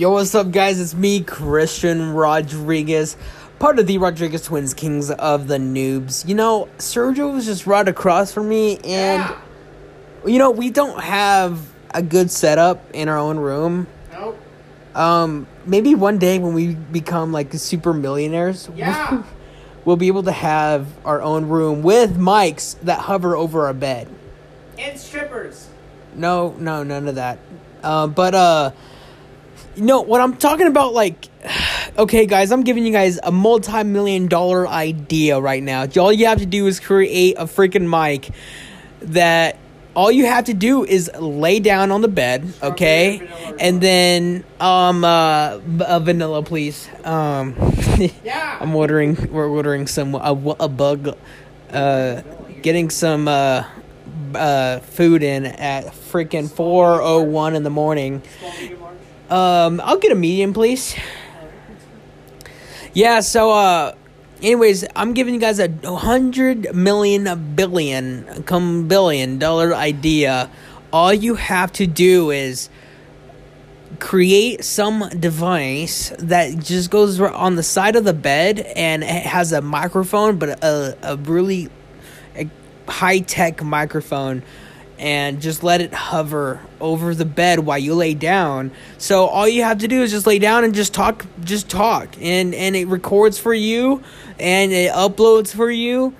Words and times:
Yo, 0.00 0.12
what's 0.12 0.34
up, 0.34 0.50
guys? 0.50 0.80
It's 0.80 0.94
me, 0.94 1.20
Christian 1.20 2.14
Rodriguez, 2.14 3.18
part 3.58 3.78
of 3.78 3.86
the 3.86 3.98
Rodriguez 3.98 4.40
Twins, 4.44 4.72
Kings 4.72 5.10
of 5.10 5.46
the 5.46 5.58
Noobs. 5.58 6.26
You 6.26 6.34
know, 6.34 6.70
Sergio 6.78 7.30
was 7.34 7.44
just 7.44 7.66
right 7.66 7.86
across 7.86 8.32
from 8.32 8.48
me, 8.48 8.76
and 8.78 9.22
Yeah. 9.22 9.36
you 10.24 10.38
know, 10.38 10.52
we 10.52 10.70
don't 10.70 11.02
have 11.02 11.60
a 11.92 12.00
good 12.00 12.30
setup 12.30 12.82
in 12.94 13.10
our 13.10 13.18
own 13.18 13.36
room. 13.40 13.88
Nope. 14.10 14.38
Um, 14.94 15.46
maybe 15.66 15.94
one 15.94 16.16
day 16.16 16.38
when 16.38 16.54
we 16.54 16.68
become 16.76 17.30
like 17.30 17.52
super 17.52 17.92
millionaires, 17.92 18.70
Yeah. 18.74 19.22
we'll 19.84 19.96
be 19.96 20.06
able 20.06 20.22
to 20.22 20.32
have 20.32 20.86
our 21.04 21.20
own 21.20 21.46
room 21.50 21.82
with 21.82 22.16
mics 22.16 22.76
that 22.84 23.00
hover 23.00 23.36
over 23.36 23.66
our 23.66 23.74
bed. 23.74 24.08
And 24.78 24.98
strippers. 24.98 25.68
No, 26.16 26.54
no, 26.58 26.84
none 26.84 27.06
of 27.06 27.16
that. 27.16 27.38
Uh, 27.82 28.06
but 28.06 28.34
uh, 28.34 28.70
know 29.76 30.00
what 30.02 30.20
I'm 30.20 30.36
talking 30.36 30.66
about? 30.66 30.92
Like, 30.94 31.28
okay, 31.98 32.26
guys, 32.26 32.52
I'm 32.52 32.62
giving 32.62 32.84
you 32.84 32.92
guys 32.92 33.18
a 33.22 33.32
multi-million 33.32 34.26
dollar 34.28 34.66
idea 34.68 35.40
right 35.40 35.62
now. 35.62 35.86
All 35.98 36.12
you 36.12 36.26
have 36.26 36.38
to 36.38 36.46
do 36.46 36.66
is 36.66 36.80
create 36.80 37.36
a 37.38 37.44
freaking 37.44 37.88
mic 37.88 38.30
that. 39.02 39.56
All 39.92 40.12
you 40.12 40.24
have 40.26 40.44
to 40.44 40.54
do 40.54 40.84
is 40.84 41.10
lay 41.18 41.58
down 41.58 41.90
on 41.90 42.00
the 42.00 42.08
bed, 42.08 42.54
okay, 42.62 43.28
and 43.58 43.80
then 43.80 44.44
um 44.60 45.04
uh, 45.04 45.58
vanilla, 45.98 46.44
please. 46.44 46.88
Um, 47.04 47.56
Yeah. 48.24 48.58
I'm 48.60 48.74
ordering. 48.74 49.30
We're 49.32 49.48
ordering 49.48 49.86
some 49.86 50.14
a, 50.14 50.32
a 50.60 50.68
bug, 50.68 51.16
uh, 51.72 52.22
getting 52.62 52.88
some 52.88 53.28
uh, 53.28 53.64
uh, 54.34 54.78
food 54.78 55.22
in 55.22 55.44
at 55.46 55.86
freaking 55.86 56.50
four 56.50 57.02
oh 57.02 57.22
one 57.22 57.54
in 57.54 57.62
the 57.62 57.70
morning. 57.70 58.22
Um, 59.30 59.80
I'll 59.84 59.98
get 59.98 60.12
a 60.12 60.16
medium, 60.16 60.52
please. 60.52 60.96
Yeah. 62.92 63.20
So, 63.20 63.50
uh, 63.52 63.94
anyways, 64.42 64.84
I'm 64.96 65.14
giving 65.14 65.34
you 65.34 65.40
guys 65.40 65.58
a 65.58 65.68
hundred 65.96 66.74
million, 66.74 68.42
come 68.44 68.88
billion 68.88 69.38
dollar 69.38 69.74
idea. 69.74 70.50
All 70.92 71.14
you 71.14 71.36
have 71.36 71.72
to 71.74 71.86
do 71.86 72.30
is 72.30 72.68
create 74.00 74.64
some 74.64 75.08
device 75.10 76.12
that 76.18 76.58
just 76.58 76.90
goes 76.90 77.20
on 77.20 77.56
the 77.56 77.62
side 77.62 77.96
of 77.96 78.04
the 78.04 78.14
bed 78.14 78.60
and 78.74 79.02
it 79.02 79.26
has 79.26 79.52
a 79.52 79.60
microphone, 79.60 80.38
but 80.38 80.62
a, 80.64 80.96
a 81.02 81.16
really 81.16 81.68
high 82.88 83.20
tech 83.20 83.62
microphone, 83.62 84.42
and 85.00 85.40
just 85.40 85.62
let 85.62 85.80
it 85.80 85.94
hover 85.94 86.60
over 86.78 87.14
the 87.14 87.24
bed 87.24 87.60
while 87.60 87.78
you 87.78 87.94
lay 87.94 88.12
down. 88.12 88.70
So 88.98 89.24
all 89.24 89.48
you 89.48 89.62
have 89.62 89.78
to 89.78 89.88
do 89.88 90.02
is 90.02 90.10
just 90.10 90.26
lay 90.26 90.38
down 90.38 90.62
and 90.62 90.74
just 90.74 90.92
talk, 90.92 91.24
just 91.42 91.70
talk, 91.70 92.16
and 92.20 92.54
and 92.54 92.76
it 92.76 92.86
records 92.86 93.38
for 93.38 93.54
you, 93.54 94.02
and 94.38 94.72
it 94.72 94.92
uploads 94.92 95.56
for 95.56 95.70
you. 95.70 96.14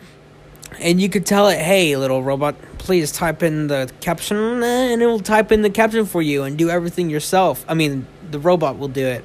And 0.80 1.00
you 1.00 1.10
could 1.10 1.26
tell 1.26 1.48
it, 1.48 1.58
hey, 1.58 1.94
little 1.96 2.22
robot, 2.22 2.54
please 2.78 3.12
type 3.12 3.42
in 3.42 3.66
the 3.66 3.92
caption, 4.00 4.62
and 4.62 5.02
it 5.02 5.06
will 5.06 5.20
type 5.20 5.52
in 5.52 5.60
the 5.60 5.68
caption 5.68 6.06
for 6.06 6.22
you 6.22 6.44
and 6.44 6.56
do 6.56 6.70
everything 6.70 7.10
yourself. 7.10 7.66
I 7.68 7.74
mean, 7.74 8.06
the 8.30 8.38
robot 8.38 8.78
will 8.78 8.88
do 8.88 9.06
it. 9.06 9.24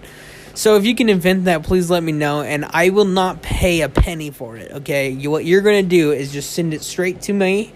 So 0.53 0.76
if 0.76 0.86
you 0.86 0.95
can 0.95 1.08
invent 1.08 1.45
that, 1.45 1.64
please 1.64 1.89
let 1.89 2.03
me 2.03 2.11
know, 2.11 2.42
and 2.42 2.66
I 2.66 2.89
will 2.89 3.06
not 3.06 3.42
pay 3.42 3.81
a 3.81 3.89
penny 3.89 4.31
for 4.31 4.58
it. 4.58 4.72
Okay, 4.72 5.11
you, 5.11 5.31
what 5.31 5.45
you're 5.45 5.61
gonna 5.61 5.83
do 5.83 6.11
is 6.11 6.33
just 6.33 6.52
send 6.52 6.73
it 6.73 6.81
straight 6.81 7.22
to 7.23 7.33
me. 7.33 7.73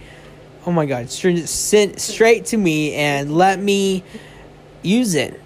Oh 0.65 0.71
my 0.71 0.85
God, 0.85 1.09
send 1.09 1.99
straight 1.99 2.45
to 2.47 2.57
me 2.57 2.93
and 2.93 3.33
let 3.35 3.59
me 3.59 4.03
use 4.81 5.16
it. 5.16 5.39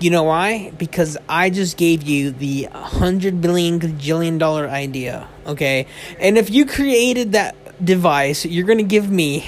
You 0.00 0.10
know 0.10 0.22
why? 0.22 0.72
Because 0.78 1.18
I 1.28 1.50
just 1.50 1.76
gave 1.76 2.02
you 2.02 2.30
the 2.30 2.64
hundred 2.72 3.40
billion 3.42 3.78
gajillion 3.78 4.38
dollar 4.38 4.66
idea. 4.66 5.28
Okay, 5.46 5.86
and 6.18 6.38
if 6.38 6.48
you 6.48 6.64
created 6.64 7.32
that 7.32 7.54
device, 7.84 8.46
you're 8.46 8.66
gonna 8.66 8.82
give 8.82 9.10
me 9.10 9.44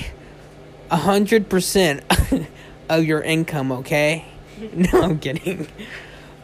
a 0.91 0.97
hundred 0.97 1.49
percent 1.49 2.03
of 2.91 3.05
your 3.05 3.22
income. 3.22 3.72
Okay? 3.72 4.27
No, 4.75 5.03
I'm 5.03 5.19
kidding. 5.19 5.67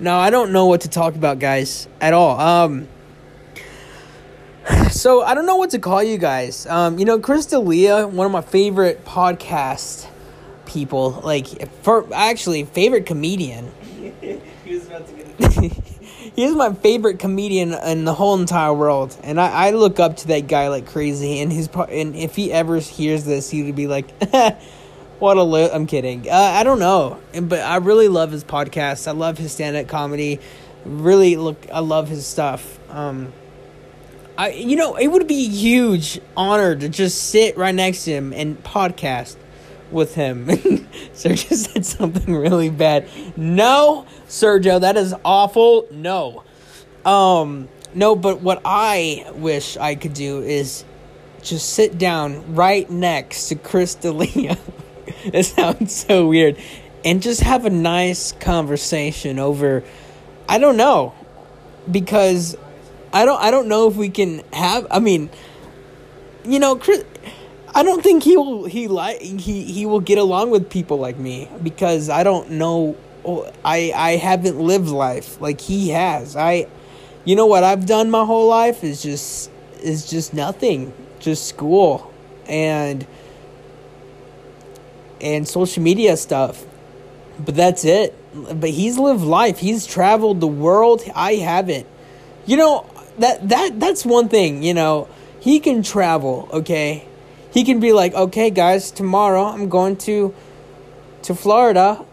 No, 0.00 0.18
I 0.18 0.30
don't 0.30 0.50
know 0.50 0.66
what 0.66 0.80
to 0.80 0.88
talk 0.88 1.14
about, 1.14 1.38
guys, 1.38 1.86
at 2.00 2.14
all. 2.14 2.40
Um. 2.40 2.88
So 4.90 5.22
I 5.22 5.34
don't 5.34 5.46
know 5.46 5.56
what 5.56 5.70
to 5.70 5.78
call 5.78 6.02
you 6.02 6.18
guys. 6.18 6.66
Um, 6.66 6.98
you 6.98 7.04
know, 7.04 7.18
Chris 7.18 7.46
D'Elia, 7.46 8.06
one 8.08 8.26
of 8.26 8.32
my 8.32 8.40
favorite 8.40 9.04
podcast 9.04 10.06
people. 10.66 11.12
Like, 11.22 11.46
for 11.82 12.06
actually 12.12 12.64
favorite 12.64 13.06
comedian. 13.06 13.70
he 14.20 14.40
was 14.74 14.86
about 14.86 15.06
to 15.06 15.14
get 15.14 15.72
He's 16.36 16.54
my 16.54 16.72
favorite 16.72 17.18
comedian 17.18 17.72
in 17.72 18.04
the 18.04 18.14
whole 18.14 18.38
entire 18.38 18.72
world, 18.72 19.16
and 19.24 19.40
I, 19.40 19.68
I 19.68 19.70
look 19.70 19.98
up 19.98 20.18
to 20.18 20.28
that 20.28 20.46
guy 20.46 20.68
like 20.68 20.86
crazy. 20.86 21.40
And 21.40 21.52
his 21.52 21.68
and 21.88 22.14
if 22.14 22.36
he 22.36 22.52
ever 22.52 22.78
hears 22.78 23.24
this, 23.24 23.50
he 23.50 23.64
would 23.64 23.74
be 23.74 23.88
like, 23.88 24.06
"What 25.18 25.36
a 25.36 25.42
li-. 25.42 25.70
I'm 25.72 25.86
kidding. 25.86 26.28
Uh, 26.30 26.34
I 26.34 26.62
don't 26.62 26.78
know, 26.78 27.18
And- 27.32 27.48
but 27.48 27.60
I 27.60 27.76
really 27.76 28.06
love 28.08 28.30
his 28.30 28.44
podcast. 28.44 29.08
I 29.08 29.12
love 29.12 29.38
his 29.38 29.50
stand 29.52 29.76
up 29.76 29.88
comedy. 29.88 30.38
Really 30.84 31.36
look, 31.36 31.66
I 31.72 31.80
love 31.80 32.08
his 32.08 32.24
stuff. 32.24 32.78
Um, 32.90 33.32
I 34.38 34.50
you 34.50 34.76
know 34.76 34.94
it 34.94 35.08
would 35.08 35.26
be 35.26 35.46
a 35.46 35.48
huge 35.48 36.20
honor 36.36 36.76
to 36.76 36.88
just 36.88 37.30
sit 37.30 37.58
right 37.58 37.74
next 37.74 38.04
to 38.04 38.12
him 38.12 38.32
and 38.32 38.62
podcast 38.62 39.36
with 39.90 40.14
him. 40.14 40.46
Sergio 41.12 41.54
said 41.54 41.84
something 41.84 42.34
really 42.34 42.70
bad. 42.70 43.08
No, 43.36 44.06
Sergio, 44.28 44.80
that 44.80 44.96
is 44.96 45.12
awful. 45.24 45.88
No. 45.90 46.44
Um 47.04 47.68
no, 47.94 48.14
but 48.14 48.40
what 48.40 48.62
I 48.64 49.28
wish 49.34 49.76
I 49.76 49.96
could 49.96 50.14
do 50.14 50.40
is 50.40 50.84
just 51.42 51.70
sit 51.70 51.98
down 51.98 52.54
right 52.54 52.88
next 52.88 53.48
to 53.48 53.56
Chris 53.56 53.96
D'Elia. 53.96 54.56
it 55.24 55.46
sounds 55.46 55.94
so 55.94 56.28
weird. 56.28 56.58
And 57.04 57.20
just 57.22 57.40
have 57.40 57.64
a 57.64 57.70
nice 57.70 58.30
conversation 58.32 59.40
over 59.40 59.82
I 60.48 60.58
don't 60.58 60.76
know. 60.76 61.12
Because 61.90 62.56
I 63.12 63.24
don't 63.24 63.40
I 63.40 63.50
don't 63.50 63.68
know 63.68 63.88
if 63.88 63.96
we 63.96 64.08
can 64.08 64.42
have 64.52 64.86
I 64.90 64.98
mean 64.98 65.30
you 66.44 66.58
know 66.58 66.76
Chris 66.76 67.04
I 67.74 67.82
don't 67.82 68.02
think 68.02 68.22
he 68.22 68.36
will 68.36 68.64
he 68.64 68.88
like 68.88 69.20
he 69.20 69.64
he 69.64 69.86
will 69.86 70.00
get 70.00 70.18
along 70.18 70.50
with 70.50 70.70
people 70.70 70.98
like 70.98 71.18
me 71.18 71.48
because 71.62 72.08
I 72.08 72.22
don't 72.22 72.52
know 72.52 72.96
oh, 73.24 73.50
I 73.64 73.92
I 73.94 74.10
haven't 74.16 74.58
lived 74.58 74.88
life 74.88 75.40
like 75.40 75.60
he 75.60 75.90
has. 75.90 76.36
I 76.36 76.66
you 77.24 77.36
know 77.36 77.46
what 77.46 77.64
I've 77.64 77.86
done 77.86 78.10
my 78.10 78.24
whole 78.24 78.48
life 78.48 78.82
is 78.82 79.02
just 79.02 79.50
is 79.80 80.08
just 80.08 80.34
nothing. 80.34 80.92
Just 81.20 81.46
school 81.46 82.12
and 82.46 83.06
and 85.20 85.46
social 85.46 85.82
media 85.82 86.16
stuff. 86.16 86.64
But 87.38 87.54
that's 87.54 87.84
it. 87.84 88.14
But 88.34 88.70
he's 88.70 88.98
lived 88.98 89.22
life. 89.22 89.58
He's 89.58 89.86
traveled 89.86 90.40
the 90.40 90.48
world. 90.48 91.02
I 91.14 91.34
haven't. 91.34 91.86
You 92.46 92.56
know, 92.56 92.86
that 93.18 93.48
that 93.48 93.80
that's 93.80 94.04
one 94.04 94.28
thing, 94.28 94.62
you 94.62 94.74
know. 94.74 95.08
He 95.40 95.60
can 95.60 95.82
travel, 95.82 96.48
okay? 96.52 97.06
He 97.52 97.64
can 97.64 97.80
be 97.80 97.92
like, 97.92 98.14
"Okay, 98.14 98.50
guys, 98.50 98.90
tomorrow 98.90 99.44
I'm 99.44 99.68
going 99.68 99.96
to 100.08 100.34
to 101.22 101.34
Florida. 101.34 102.04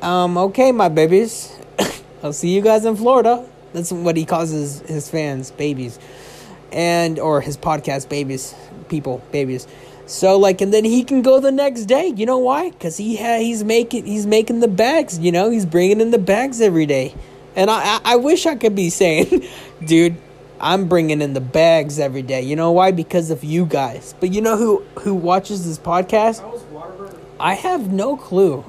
Um, 0.00 0.36
okay, 0.38 0.72
my 0.72 0.88
babies. 0.88 1.52
I'll 2.22 2.32
see 2.32 2.54
you 2.54 2.60
guys 2.60 2.84
in 2.84 2.96
Florida." 2.96 3.44
That's 3.72 3.90
what 3.90 4.16
he 4.16 4.24
calls 4.24 4.50
his, 4.50 4.80
his 4.80 5.10
fans, 5.10 5.50
babies. 5.50 5.98
And 6.70 7.18
or 7.18 7.40
his 7.40 7.56
podcast 7.56 8.08
babies, 8.08 8.54
people, 8.88 9.22
babies. 9.30 9.66
So 10.06 10.38
like 10.38 10.60
and 10.60 10.72
then 10.72 10.84
he 10.84 11.04
can 11.04 11.22
go 11.22 11.40
the 11.40 11.52
next 11.52 11.84
day. 11.84 12.08
You 12.08 12.26
know 12.26 12.38
why? 12.38 12.70
Cuz 12.70 12.96
he 12.96 13.16
ha- 13.16 13.38
he's 13.38 13.62
making 13.62 14.06
he's 14.06 14.26
making 14.26 14.60
the 14.60 14.68
bags, 14.68 15.18
you 15.18 15.32
know? 15.32 15.50
He's 15.50 15.66
bringing 15.66 16.00
in 16.00 16.10
the 16.10 16.18
bags 16.18 16.60
every 16.60 16.86
day. 16.86 17.14
And 17.54 17.70
I, 17.70 17.96
I 17.96 18.00
I 18.04 18.16
wish 18.16 18.46
I 18.46 18.56
could 18.56 18.74
be 18.74 18.90
saying, 18.90 19.44
dude, 19.84 20.16
I'm 20.62 20.86
bringing 20.88 21.20
in 21.20 21.32
the 21.32 21.40
bags 21.40 21.98
every 21.98 22.22
day. 22.22 22.42
You 22.42 22.54
know 22.54 22.70
why? 22.70 22.92
Because 22.92 23.30
of 23.30 23.42
you 23.42 23.66
guys. 23.66 24.14
But 24.20 24.32
you 24.32 24.40
know 24.40 24.56
who 24.56 24.84
who 25.00 25.12
watches 25.12 25.66
this 25.66 25.78
podcast? 25.78 26.40
I 27.40 27.54
have 27.54 27.92
no 27.92 28.16
clue. 28.16 28.64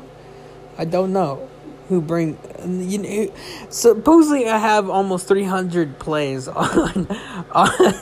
I 0.75 0.85
don't 0.85 1.13
know 1.13 1.47
who 1.89 2.01
bring. 2.01 2.39
You 2.65 2.97
know, 2.97 3.33
supposedly 3.69 4.49
I 4.49 4.57
have 4.57 4.89
almost 4.89 5.27
300 5.27 5.99
plays 5.99 6.47
on 6.47 7.07
on 7.51 7.93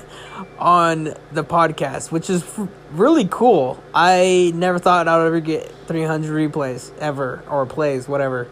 on 0.57 1.03
the 1.33 1.43
podcast, 1.43 2.13
which 2.13 2.29
is 2.29 2.45
really 2.91 3.27
cool. 3.29 3.83
I 3.93 4.53
never 4.55 4.79
thought 4.79 5.09
I 5.09 5.17
would 5.17 5.27
ever 5.27 5.39
get 5.41 5.69
300 5.87 6.31
replays 6.31 6.97
ever 6.99 7.43
or 7.49 7.65
plays, 7.65 8.07
whatever. 8.07 8.47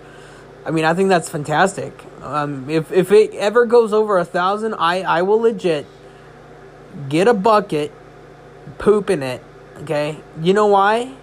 I 0.69 0.71
mean, 0.71 0.86
I 0.86 0.94
think 0.94 1.10
that's 1.10 1.27
fantastic. 1.27 2.00
Um, 2.21 2.69
if 2.69 2.92
if 2.92 3.12
it 3.12 3.33
ever 3.33 3.66
goes 3.66 3.92
over 3.92 4.19
a 4.19 4.24
thousand, 4.24 4.75
I 4.75 5.01
I 5.01 5.24
will 5.24 5.39
legit 5.39 5.88
get 7.10 7.27
a 7.27 7.33
bucket, 7.33 7.92
poop 8.77 9.10
in 9.10 9.24
it. 9.24 9.44
Okay, 9.81 10.19
you 10.39 10.54
know 10.54 10.68
why? 10.68 11.16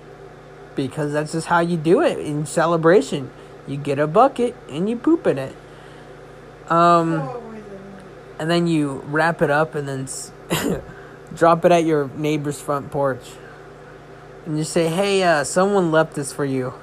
Because 0.75 1.13
that's 1.13 1.31
just 1.31 1.47
how 1.47 1.61
you 1.61 1.77
do 1.77 2.03
it 2.03 2.19
in 2.19 2.45
celebration. 2.45 3.31
You 3.69 3.77
get 3.77 4.01
a 4.01 4.09
bucket 4.09 4.57
and 4.69 4.91
you 4.91 4.97
poop 4.97 5.29
in 5.29 5.39
it. 5.39 5.55
Um, 6.69 7.13
wait 7.13 7.21
a 7.21 7.41
minute. 7.51 7.63
and 8.41 8.51
then 8.51 8.67
you 8.67 9.05
wrap 9.07 9.43
it 9.43 9.51
up 9.51 9.77
and 9.77 9.87
then 9.87 10.03
s- 10.11 10.33
drop 11.37 11.65
it 11.65 11.71
at 11.71 11.85
your 11.85 12.11
neighbor's 12.17 12.61
front 12.61 12.91
porch. 12.91 13.31
And 14.45 14.59
you 14.59 14.65
say, 14.65 14.89
"Hey, 14.89 15.23
uh, 15.23 15.45
someone 15.45 15.93
left 15.93 16.15
this 16.15 16.33
for 16.33 16.45
you." 16.45 16.75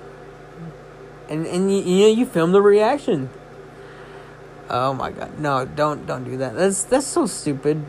And 1.33 1.47
and 1.47 1.71
you, 1.71 1.81
you 1.81 2.01
know 2.01 2.13
you 2.13 2.27
film 2.27 2.51
the 2.51 2.61
reaction. 2.61 3.31
Oh 4.69 4.93
my 4.93 5.09
god. 5.09 5.39
No, 5.39 5.65
don't 5.65 6.05
don't 6.05 6.23
do 6.23 6.37
that. 6.37 6.53
That's 6.53 6.83
that's 6.83 7.07
so 7.07 7.25
stupid. 7.25 7.83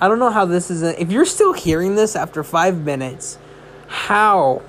I 0.00 0.06
don't 0.06 0.20
know 0.20 0.30
how 0.30 0.44
this 0.44 0.70
is 0.70 0.84
a, 0.84 1.00
if 1.00 1.10
you're 1.10 1.24
still 1.24 1.52
hearing 1.52 1.96
this 1.96 2.14
after 2.14 2.44
5 2.44 2.84
minutes, 2.84 3.38
how 3.88 4.62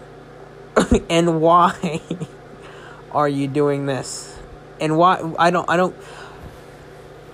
and 1.11 1.41
why 1.41 2.01
are 3.11 3.29
you 3.29 3.47
doing 3.47 3.85
this? 3.85 4.35
And 4.79 4.97
why 4.97 5.21
I 5.37 5.51
don't 5.51 5.69
I 5.69 5.77
don't 5.77 5.95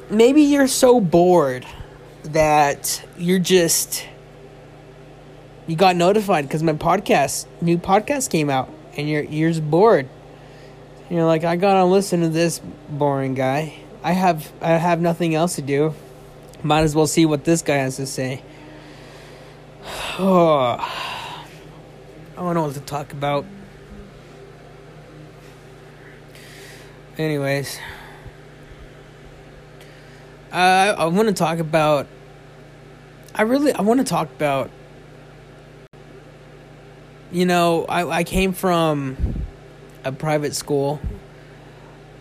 maybe 0.10 0.42
you're 0.42 0.68
so 0.68 1.00
bored 1.00 1.66
that 2.24 3.06
you're 3.18 3.40
just 3.40 4.06
you 5.66 5.78
got 5.78 5.96
notified 5.96 6.44
because 6.46 6.62
my 6.62 6.74
podcast 6.74 7.46
new 7.62 7.78
podcast 7.78 8.30
came 8.30 8.50
out 8.50 8.70
and 8.98 9.10
you're 9.10 9.24
you're 9.24 9.54
bored 9.62 10.10
and 11.14 11.20
you're 11.20 11.28
like 11.28 11.44
i 11.44 11.56
gotta 11.56 11.86
listen 11.86 12.22
to 12.22 12.28
this 12.30 12.60
boring 12.90 13.36
guy 13.36 13.72
i 14.02 14.14
have 14.14 14.52
i 14.64 14.72
have 14.72 15.00
nothing 15.00 15.36
else 15.36 15.58
to 15.58 15.62
do 15.62 15.94
might 16.64 16.82
as 16.82 16.96
well 16.96 17.06
see 17.06 17.24
what 17.24 17.44
this 17.44 17.62
guy 17.62 17.76
has 17.76 17.98
to 17.98 18.08
say 18.08 18.42
oh 20.18 20.76
i 20.80 22.36
don't 22.36 22.56
know 22.56 22.64
what 22.64 22.74
to 22.74 22.80
talk 22.80 23.14
about 23.14 23.46
anyways 27.20 27.80
uh, 30.52 30.96
I 31.00 31.06
want 31.06 31.30
to 31.30 31.34
talk 31.34 31.58
about. 31.58 32.06
I 33.34 33.42
really 33.42 33.74
I 33.74 33.82
want 33.82 34.00
to 34.02 34.04
talk 34.04 34.30
about. 34.30 34.70
You 37.32 37.48
know, 37.48 37.86
I 37.86 38.08
I 38.20 38.24
came 38.24 38.54
from 38.54 39.43
a 40.04 40.12
private 40.12 40.56
school. 40.56 41.00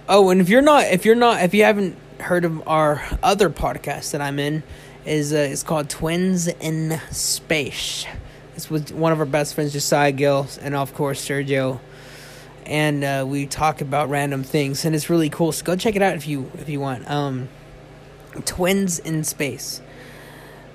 Oh, 0.08 0.31
and 0.31 0.40
if 0.40 0.49
you're 0.49 0.62
not 0.62 0.84
if 0.84 1.05
you're 1.05 1.14
not 1.14 1.43
if 1.43 1.55
you 1.55 1.64
haven't 1.64 1.96
heard 2.20 2.44
of 2.44 2.67
our 2.67 3.02
other 3.23 3.50
podcast 3.50 4.12
that 4.12 4.20
I'm 4.20 4.38
in, 4.38 4.62
is 5.05 5.32
uh, 5.32 5.37
it's 5.37 5.62
called 5.62 5.88
Twins 5.88 6.49
in 6.49 7.00
Space. 7.11 8.06
It's 8.55 8.70
with 8.70 8.93
one 8.93 9.12
of 9.12 9.20
our 9.20 9.26
best 9.26 9.55
friends, 9.55 9.73
Josiah 9.73 10.12
Gill, 10.12 10.46
and 10.61 10.75
of 10.75 10.94
course 10.94 11.26
Sergio. 11.26 11.81
And 12.67 13.02
uh, 13.02 13.25
we 13.26 13.46
talk 13.46 13.81
about 13.81 14.08
random 14.08 14.44
things, 14.44 14.84
and 14.84 14.94
it's 14.94 15.11
really 15.11 15.31
cool. 15.31 15.50
So 15.52 15.64
go 15.64 15.75
check 15.75 15.96
it 15.96 16.02
out 16.02 16.14
if 16.14 16.29
you 16.29 16.50
if 16.55 16.69
you 16.69 16.81
want. 16.81 17.11
Um, 17.11 17.49
twins 18.44 18.99
in 18.99 19.25
space. 19.25 19.81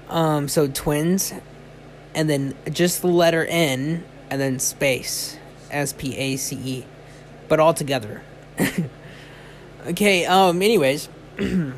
Um, 0.09 0.47
so 0.47 0.67
twins, 0.67 1.33
and 2.15 2.29
then 2.29 2.55
just 2.71 3.01
the 3.01 3.07
letter 3.07 3.45
N, 3.45 4.03
and 4.29 4.41
then 4.41 4.59
space, 4.59 5.37
S 5.71 5.93
P 5.93 6.15
A 6.17 6.35
C 6.37 6.55
E, 6.55 6.85
but 7.47 7.59
all 7.59 7.73
together. 7.73 8.21
okay. 9.87 10.25
Um. 10.25 10.61
Anyways, 10.61 11.09
I 11.39 11.73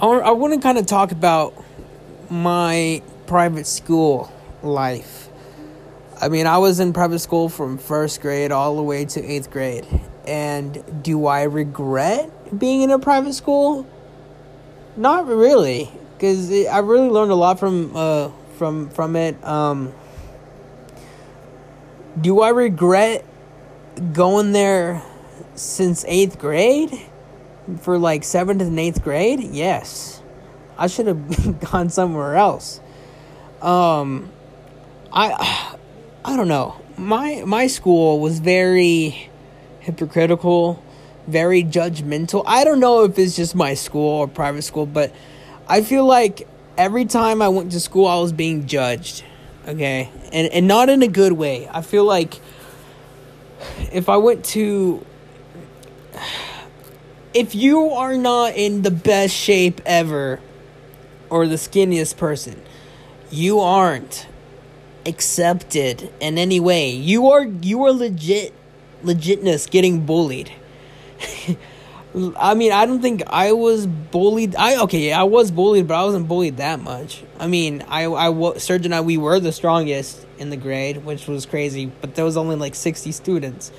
I 0.00 0.30
want 0.32 0.54
to 0.54 0.60
kind 0.60 0.78
of 0.78 0.86
talk 0.86 1.12
about 1.12 1.54
my 2.30 3.02
private 3.26 3.66
school 3.66 4.32
life. 4.62 5.28
I 6.20 6.28
mean, 6.28 6.46
I 6.46 6.58
was 6.58 6.80
in 6.80 6.92
private 6.92 7.18
school 7.18 7.48
from 7.48 7.76
first 7.76 8.20
grade 8.22 8.50
all 8.50 8.76
the 8.76 8.82
way 8.82 9.04
to 9.04 9.22
eighth 9.22 9.50
grade. 9.50 9.86
And 10.26 11.02
do 11.04 11.26
I 11.26 11.42
regret 11.42 12.58
being 12.58 12.82
in 12.82 12.90
a 12.90 12.98
private 12.98 13.34
school? 13.34 13.86
Not 14.96 15.26
really, 15.26 15.90
because 16.14 16.50
I 16.50 16.78
really 16.78 17.08
learned 17.08 17.30
a 17.30 17.34
lot 17.34 17.58
from 17.60 17.94
uh 17.94 18.30
from 18.56 18.88
from 18.90 19.14
it. 19.14 19.42
Um, 19.44 19.92
do 22.18 22.40
I 22.40 22.48
regret 22.48 23.24
going 24.12 24.52
there 24.52 25.02
since 25.54 26.04
eighth 26.06 26.38
grade 26.38 26.90
for 27.80 27.98
like 27.98 28.24
seventh 28.24 28.62
and 28.62 28.78
eighth 28.78 29.02
grade? 29.02 29.40
Yes, 29.40 30.22
I 30.78 30.86
should 30.86 31.06
have 31.06 31.60
gone 31.72 31.90
somewhere 31.90 32.36
else. 32.36 32.80
Um, 33.62 34.30
I 35.12 35.76
I 36.24 36.36
don't 36.36 36.48
know. 36.48 36.76
My 36.96 37.42
my 37.46 37.66
school 37.66 38.20
was 38.20 38.38
very 38.38 39.30
hypocritical, 39.80 40.82
very 41.26 41.62
judgmental. 41.62 42.42
I 42.46 42.64
don't 42.64 42.80
know 42.80 43.04
if 43.04 43.18
it's 43.18 43.36
just 43.36 43.54
my 43.54 43.74
school 43.74 44.20
or 44.20 44.28
private 44.28 44.62
school, 44.62 44.86
but 44.86 45.12
I 45.68 45.82
feel 45.82 46.04
like 46.04 46.46
every 46.76 47.04
time 47.04 47.40
I 47.40 47.48
went 47.48 47.72
to 47.72 47.80
school 47.80 48.06
I 48.06 48.20
was 48.20 48.32
being 48.32 48.66
judged. 48.66 49.24
Okay? 49.66 50.10
And 50.32 50.52
and 50.52 50.68
not 50.68 50.88
in 50.88 51.02
a 51.02 51.08
good 51.08 51.32
way. 51.32 51.68
I 51.72 51.82
feel 51.82 52.04
like 52.04 52.40
if 53.92 54.08
I 54.08 54.16
went 54.16 54.44
to 54.46 55.04
if 57.34 57.54
you 57.54 57.90
are 57.90 58.16
not 58.16 58.54
in 58.54 58.82
the 58.82 58.90
best 58.90 59.34
shape 59.34 59.80
ever 59.84 60.40
or 61.28 61.46
the 61.46 61.56
skinniest 61.56 62.16
person, 62.16 62.62
you 63.30 63.60
aren't 63.60 64.26
accepted 65.04 66.10
in 66.20 66.38
any 66.38 66.60
way. 66.60 66.90
You 66.90 67.30
are 67.30 67.44
you 67.44 67.84
are 67.84 67.92
legit 67.92 68.54
legitness 69.04 69.70
getting 69.70 70.06
bullied. 70.06 70.50
I 72.38 72.54
mean, 72.54 72.72
I 72.72 72.86
don't 72.86 73.02
think 73.02 73.22
I 73.26 73.52
was 73.52 73.86
bullied. 73.86 74.56
I 74.56 74.82
okay, 74.82 75.08
yeah, 75.08 75.20
I 75.20 75.24
was 75.24 75.50
bullied, 75.50 75.86
but 75.86 75.94
I 75.94 76.04
wasn't 76.04 76.28
bullied 76.28 76.56
that 76.56 76.80
much. 76.80 77.22
I 77.38 77.46
mean, 77.46 77.84
I 77.88 78.06
I 78.06 78.58
Serge 78.58 78.86
and 78.86 78.94
I 78.94 79.02
we 79.02 79.18
were 79.18 79.38
the 79.40 79.52
strongest 79.52 80.25
in 80.38 80.50
the 80.50 80.56
grade, 80.56 81.04
which 81.04 81.26
was 81.26 81.46
crazy, 81.46 81.90
but 82.00 82.14
there 82.14 82.24
was 82.24 82.36
only 82.36 82.56
like 82.56 82.74
60 82.74 83.12
students. 83.12 83.70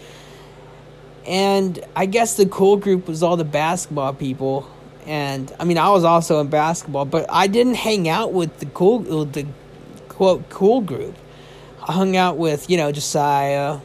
And 1.25 1.83
I 1.95 2.06
guess 2.06 2.36
the 2.36 2.45
cool 2.45 2.77
group 2.77 3.07
was 3.07 3.21
all 3.21 3.38
the 3.38 3.44
basketball 3.44 4.13
people. 4.13 4.69
And 5.06 5.54
I 5.59 5.65
mean, 5.65 5.77
I 5.77 5.89
was 5.89 6.04
also 6.04 6.39
in 6.39 6.48
basketball, 6.48 7.06
but 7.06 7.25
I 7.30 7.48
didn't 7.48 7.75
hang 7.75 8.07
out 8.07 8.33
with 8.33 8.59
the 8.59 8.65
cool 8.68 9.00
with 9.00 9.33
the 9.33 9.45
quote 10.09 10.49
cool 10.49 10.81
group. 10.81 11.16
I 11.87 11.94
hung 11.94 12.16
out 12.16 12.37
with, 12.37 12.69
you 12.69 12.78
know, 12.78 12.92
Josiah, 12.92 13.80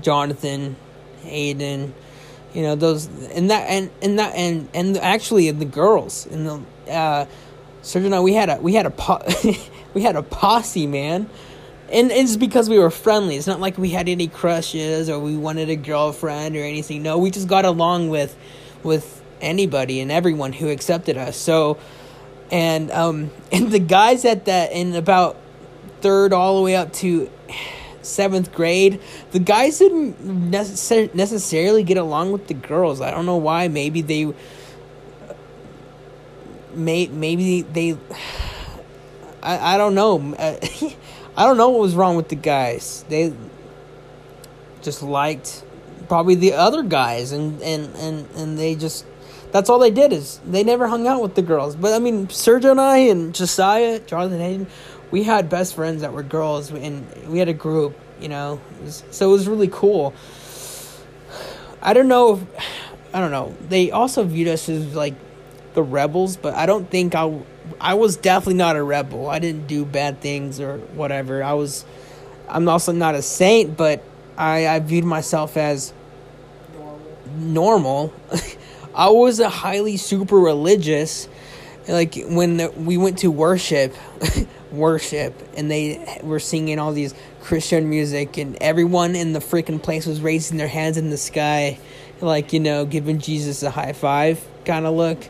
Jonathan, 0.00 0.76
Hayden, 1.22 1.94
you 2.54 2.62
know, 2.62 2.74
those 2.74 3.06
and 3.06 3.50
that 3.50 3.68
and 3.68 3.90
and 4.02 4.18
that 4.18 4.34
and 4.34 4.68
and 4.74 4.96
actually 4.98 5.50
the 5.50 5.64
girls 5.64 6.26
and 6.26 6.46
the 6.46 6.92
uh 6.92 7.26
Serge 7.82 8.04
and 8.04 8.14
I 8.14 8.20
we 8.20 8.34
had 8.34 8.50
a 8.50 8.56
we 8.56 8.74
had 8.74 8.86
a 8.86 8.90
po- 8.90 9.22
we 9.94 10.02
had 10.02 10.16
a 10.16 10.22
posse, 10.22 10.86
man. 10.86 11.28
And 11.90 12.10
it's 12.10 12.36
because 12.36 12.68
we 12.68 12.78
were 12.78 12.90
friendly. 12.90 13.36
It's 13.36 13.46
not 13.46 13.60
like 13.60 13.78
we 13.78 13.90
had 13.90 14.08
any 14.08 14.28
crushes 14.28 15.08
or 15.08 15.18
we 15.18 15.36
wanted 15.36 15.70
a 15.70 15.76
girlfriend 15.76 16.54
or 16.54 16.62
anything. 16.62 17.02
No, 17.02 17.18
we 17.18 17.30
just 17.30 17.48
got 17.48 17.64
along 17.64 18.10
with 18.10 18.36
with 18.82 19.22
anybody 19.40 20.00
and 20.00 20.12
everyone 20.12 20.52
who 20.52 20.68
accepted 20.68 21.16
us. 21.16 21.36
So 21.36 21.78
and 22.50 22.90
um 22.90 23.30
and 23.52 23.70
the 23.70 23.78
guys 23.78 24.24
at 24.24 24.46
that 24.46 24.72
in 24.72 24.94
about 24.94 25.36
third 26.00 26.32
all 26.32 26.56
the 26.56 26.62
way 26.62 26.76
up 26.76 26.92
to 26.92 27.30
seventh 28.02 28.52
grade 28.52 29.00
the 29.32 29.38
guys 29.38 29.78
didn't 29.78 30.50
necessar- 30.50 31.12
necessarily 31.14 31.82
get 31.82 31.96
along 31.96 32.32
with 32.32 32.46
the 32.46 32.54
girls 32.54 33.00
i 33.00 33.10
don't 33.10 33.26
know 33.26 33.36
why 33.36 33.68
maybe 33.68 34.00
they 34.00 34.32
may 36.74 37.06
maybe 37.08 37.62
they 37.62 37.98
i, 39.42 39.74
I 39.74 39.76
don't 39.76 39.94
know 39.94 40.18
Uh, 40.38 40.56
i 41.38 41.44
don't 41.44 41.56
know 41.56 41.70
what 41.70 41.80
was 41.80 41.94
wrong 41.94 42.16
with 42.16 42.28
the 42.28 42.36
guys. 42.36 43.04
They 43.08 43.32
just 44.82 45.02
liked 45.02 45.64
probably 46.08 46.34
the 46.34 46.54
other 46.54 46.82
guys 46.82 47.32
and 47.32 47.62
and 47.62 47.94
and, 47.96 48.28
and 48.36 48.58
they 48.58 48.74
just 48.74 49.06
that's 49.52 49.70
all 49.70 49.78
they 49.78 49.90
did 49.90 50.12
is 50.12 50.40
they 50.44 50.62
never 50.62 50.88
hung 50.88 51.06
out 51.06 51.22
with 51.22 51.34
the 51.34 51.42
girls. 51.42 51.76
But 51.76 51.94
i 51.94 51.98
mean 51.98 52.26
sergio 52.26 52.72
and 52.72 52.80
i 52.80 52.98
and 52.98 53.34
josiah 53.34 54.00
jonathan 54.00 54.40
hayden 54.40 54.66
we 55.10 55.22
had 55.22 55.48
best 55.48 55.74
friends 55.74 56.02
that 56.02 56.12
were 56.12 56.22
girls 56.22 56.70
and 56.70 57.06
we 57.28 57.38
had 57.38 57.48
a 57.48 57.54
group 57.54 57.96
you 58.20 58.28
know? 58.28 58.60
So 59.10 59.28
it 59.28 59.32
was 59.32 59.48
really 59.48 59.68
cool. 59.68 60.14
I 61.80 61.92
don't 61.92 62.08
know 62.08 62.34
if 62.34 62.74
i 63.14 63.20
don't 63.20 63.30
know. 63.30 63.56
They 63.68 63.90
also 63.90 64.24
viewed 64.24 64.48
us 64.48 64.68
as 64.68 64.94
like 64.94 65.14
the 65.78 65.82
rebels 65.82 66.36
but 66.36 66.54
i 66.54 66.66
don't 66.66 66.90
think 66.90 67.14
i 67.14 67.40
i 67.80 67.94
was 67.94 68.16
definitely 68.16 68.54
not 68.54 68.76
a 68.76 68.82
rebel 68.82 69.28
i 69.28 69.38
didn't 69.38 69.66
do 69.66 69.84
bad 69.84 70.20
things 70.20 70.60
or 70.60 70.78
whatever 70.94 71.42
i 71.42 71.52
was 71.52 71.84
i'm 72.48 72.68
also 72.68 72.92
not 72.92 73.14
a 73.14 73.22
saint 73.22 73.76
but 73.76 74.02
i 74.36 74.66
i 74.66 74.78
viewed 74.80 75.04
myself 75.04 75.56
as 75.56 75.92
Normal. 77.38 78.12
I 78.94 79.10
was 79.10 79.38
a 79.38 79.48
highly 79.48 79.96
super 79.96 80.36
religious, 80.36 81.28
like 81.86 82.16
when 82.26 82.56
the, 82.56 82.70
we 82.70 82.96
went 82.96 83.18
to 83.18 83.30
worship, 83.30 83.94
worship, 84.72 85.34
and 85.56 85.70
they 85.70 86.20
were 86.22 86.40
singing 86.40 86.78
all 86.78 86.92
these 86.92 87.14
Christian 87.42 87.88
music, 87.88 88.38
and 88.38 88.56
everyone 88.60 89.14
in 89.14 89.32
the 89.32 89.38
freaking 89.38 89.80
place 89.80 90.06
was 90.06 90.20
raising 90.20 90.56
their 90.56 90.68
hands 90.68 90.96
in 90.96 91.10
the 91.10 91.16
sky, 91.16 91.78
like 92.20 92.52
you 92.52 92.60
know, 92.60 92.84
giving 92.84 93.18
Jesus 93.20 93.62
a 93.62 93.70
high 93.70 93.92
five 93.92 94.44
kind 94.64 94.86
of 94.86 94.94
look. 94.94 95.28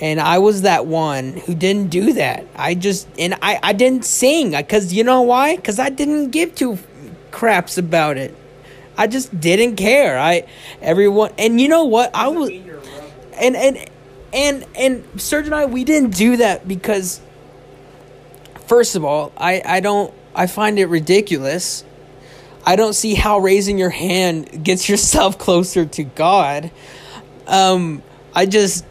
And 0.00 0.20
I 0.20 0.38
was 0.38 0.62
that 0.62 0.86
one 0.86 1.32
who 1.32 1.54
didn't 1.54 1.88
do 1.88 2.12
that. 2.14 2.46
I 2.54 2.74
just 2.74 3.08
and 3.18 3.34
I 3.40 3.58
I 3.62 3.72
didn't 3.72 4.04
sing 4.04 4.50
because 4.50 4.92
you 4.92 5.04
know 5.04 5.22
why? 5.22 5.56
Because 5.56 5.78
I 5.78 5.88
didn't 5.88 6.30
give 6.30 6.54
two 6.54 6.78
craps 7.30 7.78
about 7.78 8.16
it. 8.16 8.34
I 8.98 9.06
just 9.06 9.38
didn't 9.38 9.76
care. 9.76 10.18
I 10.18 10.46
everyone 10.82 11.32
and 11.38 11.60
you 11.60 11.68
know 11.68 11.84
what? 11.84 12.10
I 12.14 12.28
was 12.28 12.50
and 12.50 13.56
and 13.56 13.90
and 14.32 14.66
and 14.74 15.20
Serge 15.20 15.46
and 15.46 15.54
I 15.54 15.66
we 15.66 15.84
didn't 15.84 16.14
do 16.14 16.36
that 16.38 16.68
because 16.68 17.20
first 18.66 18.96
of 18.96 19.04
all, 19.04 19.32
I 19.36 19.62
I 19.64 19.80
don't 19.80 20.12
I 20.34 20.46
find 20.46 20.78
it 20.78 20.86
ridiculous. 20.86 21.84
I 22.66 22.76
don't 22.76 22.94
see 22.94 23.14
how 23.14 23.38
raising 23.38 23.78
your 23.78 23.90
hand 23.90 24.64
gets 24.64 24.88
yourself 24.90 25.38
closer 25.38 25.86
to 25.86 26.04
God. 26.04 26.70
Um 27.46 28.02
I 28.34 28.44
just 28.44 28.84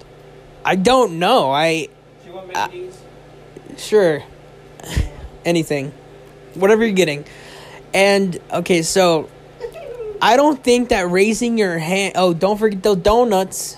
I 0.66 0.76
don't 0.76 1.20
know. 1.20 1.52
I 1.52 1.88
Do 2.24 2.30
you 2.30 2.34
want 2.34 2.58
Uh, 2.58 2.70
sure 3.78 4.24
anything. 5.46 5.94
Whatever 6.56 6.84
you're 6.84 6.96
getting. 6.96 7.24
And 7.94 8.40
okay, 8.52 8.82
so 8.82 9.30
I 10.22 10.36
don't 10.36 10.62
think 10.64 10.90
that 10.90 11.10
raising 11.10 11.58
your 11.58 11.78
hand 11.78 12.14
Oh, 12.16 12.34
don't 12.34 12.58
forget 12.58 12.82
those 12.82 12.98
donuts. 12.98 13.78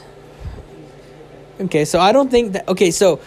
Okay, 1.59 1.85
so 1.85 1.99
I 1.99 2.11
don't 2.11 2.29
think 2.31 2.53
that. 2.53 2.69
Okay, 2.69 2.91
so, 2.91 3.19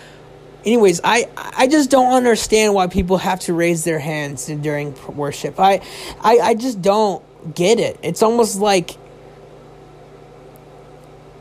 anyways, 0.64 1.00
I 1.02 1.28
I 1.36 1.66
just 1.66 1.90
don't 1.90 2.12
understand 2.14 2.74
why 2.74 2.86
people 2.86 3.18
have 3.18 3.40
to 3.40 3.54
raise 3.54 3.84
their 3.84 3.98
hands 3.98 4.46
during 4.46 4.94
worship. 5.14 5.58
I 5.58 5.80
I 6.22 6.38
I 6.38 6.54
just 6.54 6.80
don't 6.80 7.22
get 7.54 7.78
it. 7.78 7.98
It's 8.02 8.22
almost 8.22 8.58
like. 8.60 8.96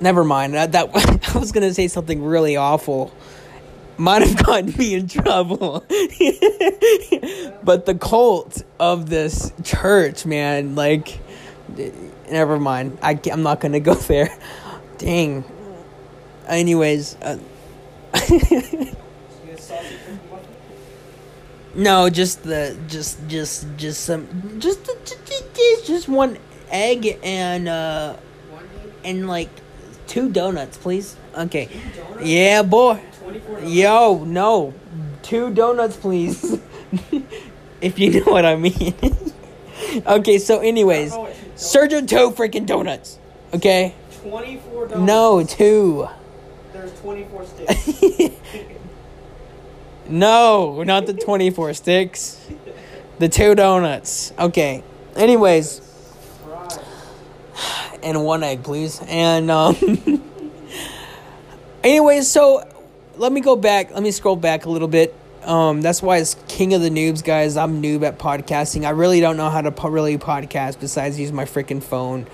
Never 0.02 0.24
mind. 0.24 0.54
That, 0.54 0.72
that 0.72 1.30
I 1.36 1.40
was 1.40 1.52
gonna 1.52 1.74
say 1.74 1.88
something 1.88 2.24
really 2.24 2.56
awful. 2.56 3.14
Might 3.98 4.22
have 4.22 4.46
gotten 4.46 4.74
me 4.78 4.94
in 4.94 5.08
trouble. 5.08 5.84
but 7.64 7.86
the 7.86 7.98
cult 8.00 8.64
of 8.80 9.10
this 9.10 9.52
church, 9.64 10.26
man, 10.26 10.76
like, 10.76 11.20
never 12.32 12.58
mind. 12.58 12.98
I, 13.02 13.20
I'm 13.32 13.44
not 13.44 13.60
gonna 13.60 13.82
go 13.82 13.96
there. 13.96 14.30
Dang 14.98 15.44
anyways 16.50 17.16
uh, 17.22 17.38
no 21.76 22.10
just 22.10 22.44
the 22.44 22.76
just 22.88 23.20
just 23.28 23.68
just 23.78 24.04
some 24.04 24.60
just 24.60 24.84
just, 24.86 25.86
just, 25.86 26.10
one 26.10 26.38
egg 26.72 27.20
and 27.24 27.68
uh 27.70 28.16
and 29.04 29.28
like 29.28 29.50
two 30.10 30.30
donuts 30.30 30.78
please 30.78 31.16
okay 31.38 31.70
donuts? 31.96 32.26
yeah 32.28 32.62
boy 32.64 33.00
24 33.22 33.56
donuts? 33.56 33.72
yo 33.74 34.24
no 34.26 34.74
two 35.22 35.54
donuts 35.54 35.96
please 35.98 36.60
if 37.82 37.98
you 38.00 38.20
know 38.20 38.32
what 38.32 38.46
i 38.46 38.56
mean 38.56 38.94
okay 40.08 40.38
so 40.38 40.60
anyways 40.60 41.14
I 41.14 41.16
don't 41.16 41.24
know 41.24 41.30
what 41.30 41.36
two 41.36 41.46
donuts- 41.46 41.76
Sergio 41.76 42.08
two 42.08 42.32
freaking 42.32 42.66
donuts 42.66 43.20
okay 43.54 43.96
24 44.24 44.88
donuts. 44.88 45.08
no 45.08 45.44
two 45.46 46.08
There's 46.74 47.00
24 47.02 47.46
sticks. 47.46 48.30
No, 50.10 50.82
not 50.84 51.06
the 51.06 51.14
24 51.14 51.76
sticks. 51.76 52.40
The 53.20 53.30
two 53.30 53.54
donuts. 53.54 54.34
Okay. 54.40 54.84
Anyways. 55.16 55.82
And 58.04 58.24
one 58.24 58.44
egg, 58.44 58.64
please. 58.64 59.02
And 59.08 59.50
um 59.52 59.76
Anyways, 61.84 62.30
so 62.30 62.68
let 63.16 63.32
me 63.32 63.42
go 63.42 63.56
back. 63.56 63.92
Let 63.92 64.04
me 64.04 64.12
scroll 64.12 64.36
back 64.36 64.66
a 64.66 64.70
little 64.70 64.88
bit. 64.88 65.16
Um 65.44 65.82
that's 65.82 66.02
why 66.02 66.18
it's 66.18 66.36
king 66.48 66.74
of 66.74 66.82
the 66.82 66.90
noobs, 66.90 67.24
guys. 67.24 67.58
I'm 67.58 67.82
noob 67.82 68.04
at 68.04 68.20
podcasting. 68.20 68.86
I 68.86 68.92
really 68.92 69.20
don't 69.20 69.38
know 69.38 69.50
how 69.50 69.62
to 69.62 69.72
po- 69.72 69.90
really 69.90 70.18
podcast 70.18 70.80
besides 70.80 71.20
use 71.20 71.32
my 71.32 71.46
freaking 71.46 71.82
phone. 71.82 72.28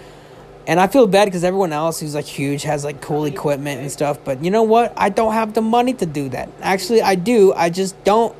And 0.68 0.80
I 0.80 0.88
feel 0.88 1.06
bad 1.06 1.26
because 1.26 1.44
everyone 1.44 1.74
else 1.74 2.00
who's 2.00 2.16
like 2.16 2.26
huge 2.26 2.64
has 2.64 2.84
like 2.84 3.00
cool 3.00 3.26
equipment 3.26 3.82
and 3.82 3.92
stuff. 3.92 4.18
But 4.24 4.44
you 4.44 4.50
know 4.50 4.64
what? 4.64 4.94
I 4.98 5.10
don't 5.10 5.34
have 5.34 5.54
the 5.54 5.62
money 5.62 5.94
to 5.94 6.06
do 6.08 6.30
that. 6.30 6.50
Actually, 6.62 7.04
I 7.04 7.16
do. 7.16 7.54
I 7.54 7.70
just 7.70 8.04
don't. 8.04 8.36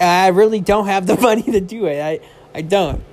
I 0.00 0.28
really 0.28 0.60
don't 0.60 0.86
have 0.86 1.06
the 1.06 1.16
money 1.20 1.42
to 1.42 1.60
do 1.60 1.86
it. 1.86 2.02
I 2.02 2.20
I 2.52 2.62
don't. 2.62 3.04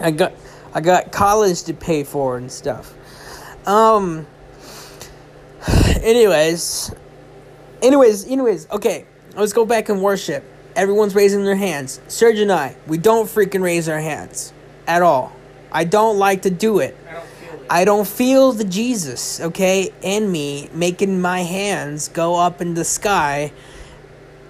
I 0.00 0.10
got 0.10 0.32
I 0.74 0.80
got 0.80 1.12
college 1.12 1.64
to 1.64 1.74
pay 1.74 2.04
for 2.04 2.36
and 2.36 2.50
stuff. 2.50 2.94
Um. 3.66 4.26
Anyways, 6.02 6.92
anyways, 7.80 8.26
anyways. 8.26 8.68
Okay, 8.70 9.06
let's 9.36 9.52
go 9.52 9.64
back 9.64 9.88
and 9.88 10.02
worship. 10.02 10.44
Everyone's 10.74 11.14
raising 11.14 11.44
their 11.44 11.54
hands. 11.54 12.00
Serge 12.08 12.38
and 12.38 12.50
I, 12.50 12.74
we 12.86 12.98
don't 12.98 13.26
freaking 13.26 13.62
raise 13.62 13.88
our 13.88 14.00
hands 14.00 14.52
at 14.86 15.02
all. 15.02 15.32
I 15.70 15.84
don't 15.84 16.18
like 16.18 16.42
to 16.42 16.50
do 16.50 16.80
it. 16.80 16.96
I 17.08 17.12
don't 17.12 17.26
feel 17.26 17.54
it. 17.54 17.66
I 17.70 17.84
don't 17.84 18.08
feel 18.08 18.52
the 18.52 18.64
Jesus, 18.64 19.40
okay, 19.40 19.92
in 20.02 20.30
me 20.30 20.70
making 20.72 21.20
my 21.20 21.40
hands 21.40 22.08
go 22.08 22.34
up 22.36 22.60
in 22.60 22.74
the 22.74 22.84
sky 22.84 23.52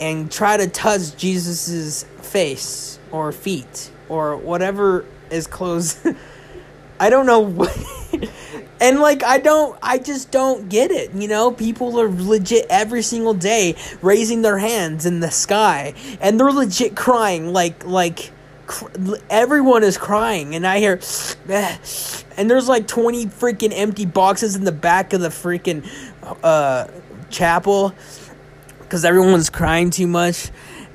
and 0.01 0.33
try 0.33 0.57
to 0.57 0.69
touch 0.69 1.17
Jesus's 1.17 2.05
face 2.23 2.99
or 3.11 3.31
feet 3.31 3.91
or 4.09 4.37
whatever 4.37 5.05
is 5.33 5.47
close. 5.47 5.99
I 7.01 7.11
don't 7.11 7.27
know 7.27 7.41
what. 7.41 7.77
and 8.81 9.01
like 9.01 9.23
I 9.23 9.39
don't 9.39 9.79
I 9.83 9.99
just 9.99 10.31
don't 10.31 10.69
get 10.69 10.91
it, 10.91 11.13
you 11.15 11.29
know? 11.29 11.51
People 11.51 11.99
are 12.01 12.09
legit 12.09 12.67
every 12.69 13.03
single 13.03 13.35
day 13.35 13.77
raising 14.03 14.43
their 14.43 14.59
hands 14.59 15.07
in 15.07 15.21
the 15.21 15.31
sky 15.31 15.95
and 16.21 16.39
they're 16.39 16.53
legit 16.53 16.95
crying 16.95 17.53
like 17.53 17.85
like 17.85 18.31
cr- 18.67 18.87
everyone 19.31 19.83
is 19.83 19.99
crying 19.99 20.55
and 20.55 20.67
I 20.67 20.79
hear 20.79 21.01
and 21.49 22.51
there's 22.51 22.69
like 22.69 22.87
20 22.87 23.27
freaking 23.27 23.73
empty 23.73 24.07
boxes 24.07 24.57
in 24.57 24.65
the 24.65 24.73
back 24.73 25.13
of 25.13 25.21
the 25.21 25.29
freaking 25.29 25.89
uh 26.43 26.87
chapel 27.31 27.95
cuz 28.89 29.05
everyone's 29.05 29.51
crying 29.51 29.91
too 29.91 30.07
much 30.07 30.51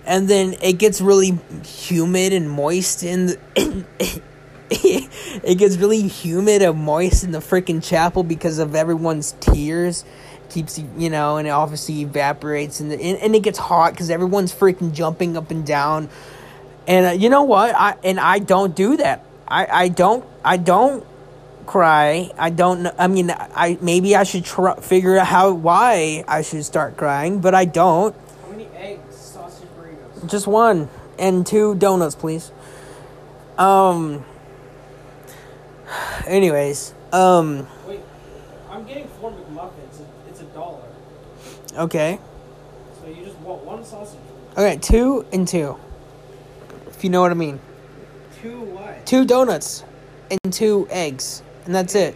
and 0.05 0.29
then 0.29 0.55
it 0.61 0.77
gets 0.77 1.01
really 1.01 1.37
humid 1.65 2.31
and 2.31 2.49
moist 2.49 3.03
in 3.03 3.27
the 3.27 4.21
it 5.43 5.57
gets 5.57 5.77
really 5.77 6.07
humid 6.07 6.61
and 6.61 6.77
moist 6.77 7.23
in 7.23 7.31
the 7.31 7.39
freaking 7.39 7.83
chapel 7.83 8.23
because 8.23 8.59
of 8.59 8.75
everyone's 8.75 9.33
tears 9.39 10.03
keeps 10.49 10.79
you 10.97 11.09
know 11.09 11.37
and 11.37 11.47
it 11.47 11.51
obviously 11.51 12.01
evaporates 12.01 12.79
and, 12.79 12.91
the, 12.91 12.95
and, 12.95 13.17
and 13.19 13.35
it 13.35 13.43
gets 13.43 13.59
hot 13.59 13.91
because 13.91 14.09
everyone's 14.09 14.53
freaking 14.53 14.93
jumping 14.93 15.35
up 15.35 15.51
and 15.51 15.65
down 15.65 16.09
and 16.87 17.05
uh, 17.05 17.09
you 17.11 17.29
know 17.29 17.43
what 17.43 17.75
i 17.75 17.95
and 18.03 18.19
i 18.19 18.39
don't 18.39 18.75
do 18.75 18.95
that 18.97 19.25
i 19.47 19.65
i 19.65 19.87
don't 19.89 20.25
i 20.43 20.55
don't 20.55 21.05
cry 21.65 22.31
i 22.37 22.49
don't 22.49 22.83
know 22.83 22.95
i 22.97 23.07
mean 23.07 23.29
i 23.29 23.77
maybe 23.81 24.15
i 24.15 24.23
should 24.23 24.45
try 24.45 24.73
figure 24.79 25.17
out 25.17 25.27
how 25.27 25.51
why 25.51 26.23
i 26.27 26.41
should 26.41 26.63
start 26.63 26.95
crying 26.95 27.41
but 27.41 27.53
i 27.53 27.65
don't 27.65 28.15
How 28.41 28.51
many 28.51 28.67
eggs, 28.75 29.15
sausage 29.15 29.67
burritos? 29.77 30.29
just 30.29 30.47
one 30.47 30.89
and 31.19 31.45
two 31.45 31.75
donuts, 31.75 32.15
please. 32.15 32.51
Um. 33.57 34.25
Anyways, 36.27 36.93
um. 37.11 37.67
Wait, 37.87 38.01
I'm 38.69 38.85
getting 38.85 39.07
four 39.07 39.31
McMuffins. 39.31 40.01
It's 40.29 40.41
a 40.41 40.45
dollar. 40.45 40.83
Okay. 41.75 42.19
So 43.01 43.07
you 43.07 43.23
just 43.23 43.37
want 43.39 43.63
one 43.63 43.83
sausage. 43.83 44.19
Okay, 44.57 44.77
two 44.77 45.25
and 45.31 45.47
two. 45.47 45.77
If 46.87 47.03
you 47.03 47.09
know 47.09 47.21
what 47.21 47.31
I 47.31 47.35
mean. 47.35 47.59
Two 48.41 48.61
what? 48.61 49.05
Two 49.05 49.25
donuts 49.25 49.83
and 50.31 50.51
two 50.51 50.87
eggs, 50.89 51.43
and 51.65 51.75
that's 51.75 51.95
it. 51.95 52.15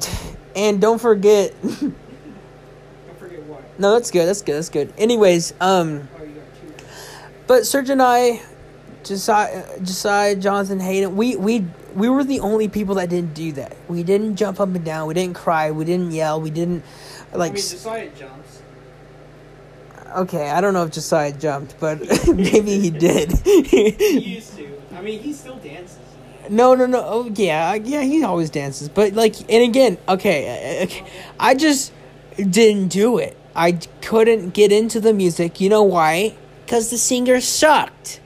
and 0.56 0.80
don't 0.80 1.00
forget. 1.00 1.54
Don't 1.62 3.18
forget 3.18 3.42
what. 3.44 3.78
no, 3.78 3.92
that's 3.94 4.10
good. 4.10 4.26
That's 4.26 4.42
good. 4.42 4.56
That's 4.56 4.68
good. 4.68 4.92
Anyways, 4.96 5.52
um. 5.60 6.08
Oh, 6.16 6.22
you 6.22 6.34
got 6.34 6.78
two. 6.78 6.86
But 7.46 7.66
Serge 7.66 7.90
and 7.90 8.00
I, 8.00 8.40
Josiah, 9.04 9.64
Josiah, 9.80 10.36
Jonathan, 10.36 10.80
Hayden, 10.80 11.16
we 11.16 11.36
we 11.36 11.66
we 11.94 12.08
were 12.08 12.24
the 12.24 12.40
only 12.40 12.68
people 12.68 12.96
that 12.96 13.10
didn't 13.10 13.34
do 13.34 13.52
that. 13.52 13.76
We 13.88 14.02
didn't 14.02 14.36
jump 14.36 14.60
up 14.60 14.68
and 14.68 14.84
down. 14.84 15.06
We 15.06 15.14
didn't 15.14 15.36
cry. 15.36 15.70
We 15.70 15.84
didn't 15.84 16.12
yell. 16.12 16.40
We 16.40 16.50
didn't 16.50 16.82
like. 17.32 17.52
I 17.52 17.54
mean, 17.54 17.62
Josiah 17.62 18.10
jumps. 18.18 18.62
okay, 20.16 20.50
I 20.50 20.60
don't 20.60 20.74
know 20.74 20.84
if 20.84 20.92
Josiah 20.92 21.32
jumped, 21.32 21.78
but 21.78 22.00
maybe 22.28 22.80
he 22.80 22.90
did. 22.90 23.32
He 23.44 24.18
used 24.18 24.56
to. 24.56 24.68
I 24.94 25.02
mean, 25.02 25.20
he 25.20 25.32
still 25.32 25.56
dances. 25.56 25.98
no, 26.48 26.74
no, 26.74 26.86
no. 26.86 27.02
Oh 27.04 27.30
yeah, 27.34 27.74
yeah. 27.74 28.02
He 28.02 28.24
always 28.24 28.50
dances, 28.50 28.88
but 28.88 29.12
like, 29.12 29.38
and 29.52 29.62
again, 29.62 29.98
okay, 30.08 30.80
uh, 30.80 30.84
okay. 30.84 31.06
I 31.38 31.54
just 31.54 31.92
didn't 32.36 32.88
do 32.88 33.18
it. 33.18 33.36
I 33.54 33.72
couldn't 34.02 34.50
get 34.50 34.72
into 34.72 34.98
the 35.00 35.12
music. 35.12 35.60
You 35.60 35.68
know 35.68 35.82
why? 35.82 36.36
Because 36.64 36.90
the 36.90 36.98
singer 36.98 37.40
sucked. 37.40 38.20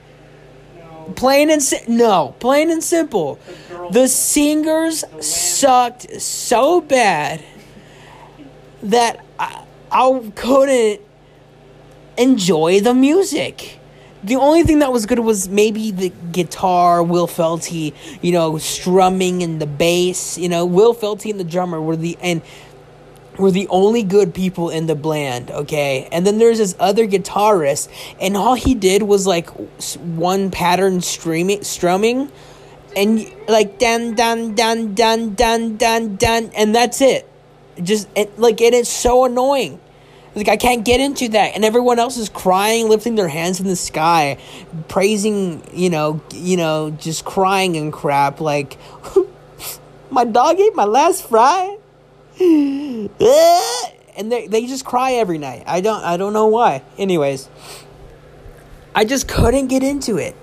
Plain 1.15 1.49
and 1.49 1.61
si- 1.61 1.83
no, 1.87 2.35
plain 2.39 2.69
and 2.71 2.83
simple. 2.83 3.39
The. 3.69 3.89
The 3.91 4.07
singers 4.07 5.03
sucked 5.19 6.21
so 6.21 6.81
bad 6.81 7.43
that 8.83 9.25
I, 9.39 9.63
I 9.91 10.31
couldn't 10.35 11.01
enjoy 12.17 12.81
the 12.81 12.93
music. 12.93 13.79
The 14.23 14.35
only 14.35 14.63
thing 14.63 14.79
that 14.79 14.91
was 14.91 15.05
good 15.05 15.19
was 15.19 15.47
maybe 15.47 15.91
the 15.91 16.09
guitar, 16.31 17.01
Will 17.01 17.27
Felty, 17.27 17.93
you 18.21 18.33
know, 18.33 18.57
strumming 18.57 19.43
and 19.43 19.61
the 19.61 19.65
bass. 19.65 20.37
You 20.37 20.49
know, 20.49 20.65
Will 20.65 20.93
Felty 20.93 21.31
and 21.31 21.39
the 21.39 21.45
drummer 21.45 21.81
were 21.81 21.95
the 21.95 22.17
and 22.21 22.41
were 23.39 23.51
the 23.51 23.67
only 23.69 24.03
good 24.03 24.33
people 24.33 24.69
in 24.69 24.85
the 24.85 24.95
band, 24.95 25.49
okay? 25.49 26.07
And 26.11 26.27
then 26.27 26.37
there's 26.37 26.57
this 26.57 26.75
other 26.79 27.07
guitarist, 27.07 27.87
and 28.19 28.35
all 28.35 28.55
he 28.55 28.75
did 28.75 29.03
was 29.03 29.25
like 29.25 29.49
one 29.97 30.51
pattern 30.51 31.01
streaming, 31.01 31.63
strumming, 31.63 32.29
and 32.95 33.31
like 33.47 33.79
dun 33.79 34.15
dun 34.15 34.55
dun 34.55 34.93
dun 34.93 35.35
dun 35.35 35.77
dun 35.77 36.15
dun, 36.17 36.51
and 36.55 36.75
that's 36.75 37.01
it. 37.01 37.27
Just 37.81 38.09
it, 38.15 38.37
like 38.37 38.61
and 38.61 38.75
it's 38.75 38.89
so 38.89 39.23
annoying. 39.23 39.79
Like 40.35 40.49
I 40.49 40.57
can't 40.57 40.85
get 40.85 40.99
into 40.99 41.29
that, 41.29 41.55
and 41.55 41.63
everyone 41.63 41.97
else 41.97 42.17
is 42.17 42.29
crying, 42.29 42.89
lifting 42.89 43.15
their 43.15 43.29
hands 43.29 43.59
in 43.59 43.67
the 43.67 43.75
sky, 43.75 44.37
praising, 44.89 45.63
you 45.73 45.89
know, 45.89 46.21
you 46.33 46.57
know, 46.57 46.91
just 46.91 47.25
crying 47.25 47.77
and 47.77 47.91
crap. 47.93 48.41
Like 48.41 48.77
my 50.09 50.25
dog 50.25 50.59
ate 50.59 50.75
my 50.75 50.85
last 50.85 51.27
fry 51.27 51.78
and 54.17 54.31
they 54.31 54.47
they 54.47 54.65
just 54.65 54.85
cry 54.85 55.13
every 55.13 55.37
night. 55.37 55.63
I 55.67 55.81
don't 55.81 56.03
I 56.03 56.15
don't 56.15 56.31
know 56.31 56.47
why. 56.47 56.83
Anyways, 56.97 57.49
I 58.95 59.03
just 59.03 59.27
couldn't 59.27 59.67
get 59.67 59.83
into 59.83 60.17
it. 60.17 60.35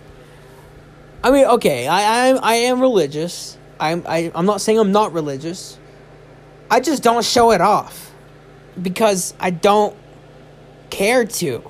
I 1.24 1.30
mean, 1.30 1.46
okay, 1.46 1.88
I 1.88 2.30
I, 2.30 2.36
I 2.36 2.54
am 2.54 2.80
religious. 2.80 3.56
I'm 3.80 4.04
I, 4.06 4.30
I'm 4.34 4.44
not 4.44 4.60
saying 4.60 4.78
I'm 4.78 4.92
not 4.92 5.14
religious. 5.14 5.78
I 6.70 6.80
just 6.80 7.02
don't 7.02 7.24
show 7.24 7.52
it 7.52 7.60
off 7.62 8.12
because 8.80 9.32
I 9.40 9.50
don't 9.50 9.96
care 10.90 11.24
to. 11.24 11.62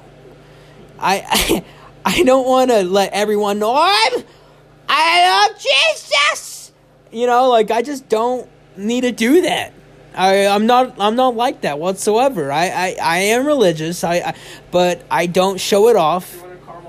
I 0.99 1.23
I, 1.25 1.64
I 2.21 2.23
don't 2.25 2.47
want 2.47 2.71
to 2.71 2.83
let 2.83 3.12
everyone 3.12 3.61
know 3.61 3.75
I'm 3.76 4.25
I 4.88 5.49
love 5.50 5.61
Jesus. 5.61 6.73
You 7.12 7.28
know, 7.28 7.49
like 7.49 7.71
I 7.71 7.83
just 7.83 8.09
don't 8.09 8.49
need 8.76 9.02
to 9.02 9.12
do 9.12 9.42
that. 9.42 9.73
I 10.16 10.46
I'm 10.46 10.66
not 10.66 10.94
I'm 10.99 11.16
not 11.16 11.37
like 11.37 11.61
that 11.62 11.78
whatsoever. 11.78 12.50
I 12.50 12.68
I, 12.68 12.96
I 13.00 13.18
am 13.18 13.46
religious. 13.46 14.02
I, 14.02 14.14
I 14.16 14.35
but 14.70 15.02
I 15.11 15.26
don't 15.26 15.61
show 15.61 15.88
it 15.88 15.96
off. 15.96 16.42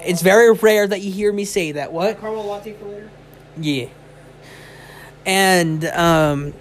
It's 0.05 0.21
very 0.21 0.51
rare 0.53 0.87
that 0.87 1.01
you 1.01 1.11
hear 1.11 1.33
me 1.33 1.43
say 1.45 1.73
that. 1.73 1.91
What? 1.91 2.19
caramel 2.19 2.45
latte 2.45 2.73
for 2.73 2.85
later. 2.85 3.09
Yeah. 3.57 3.87
And 5.25 5.85
um 5.85 6.53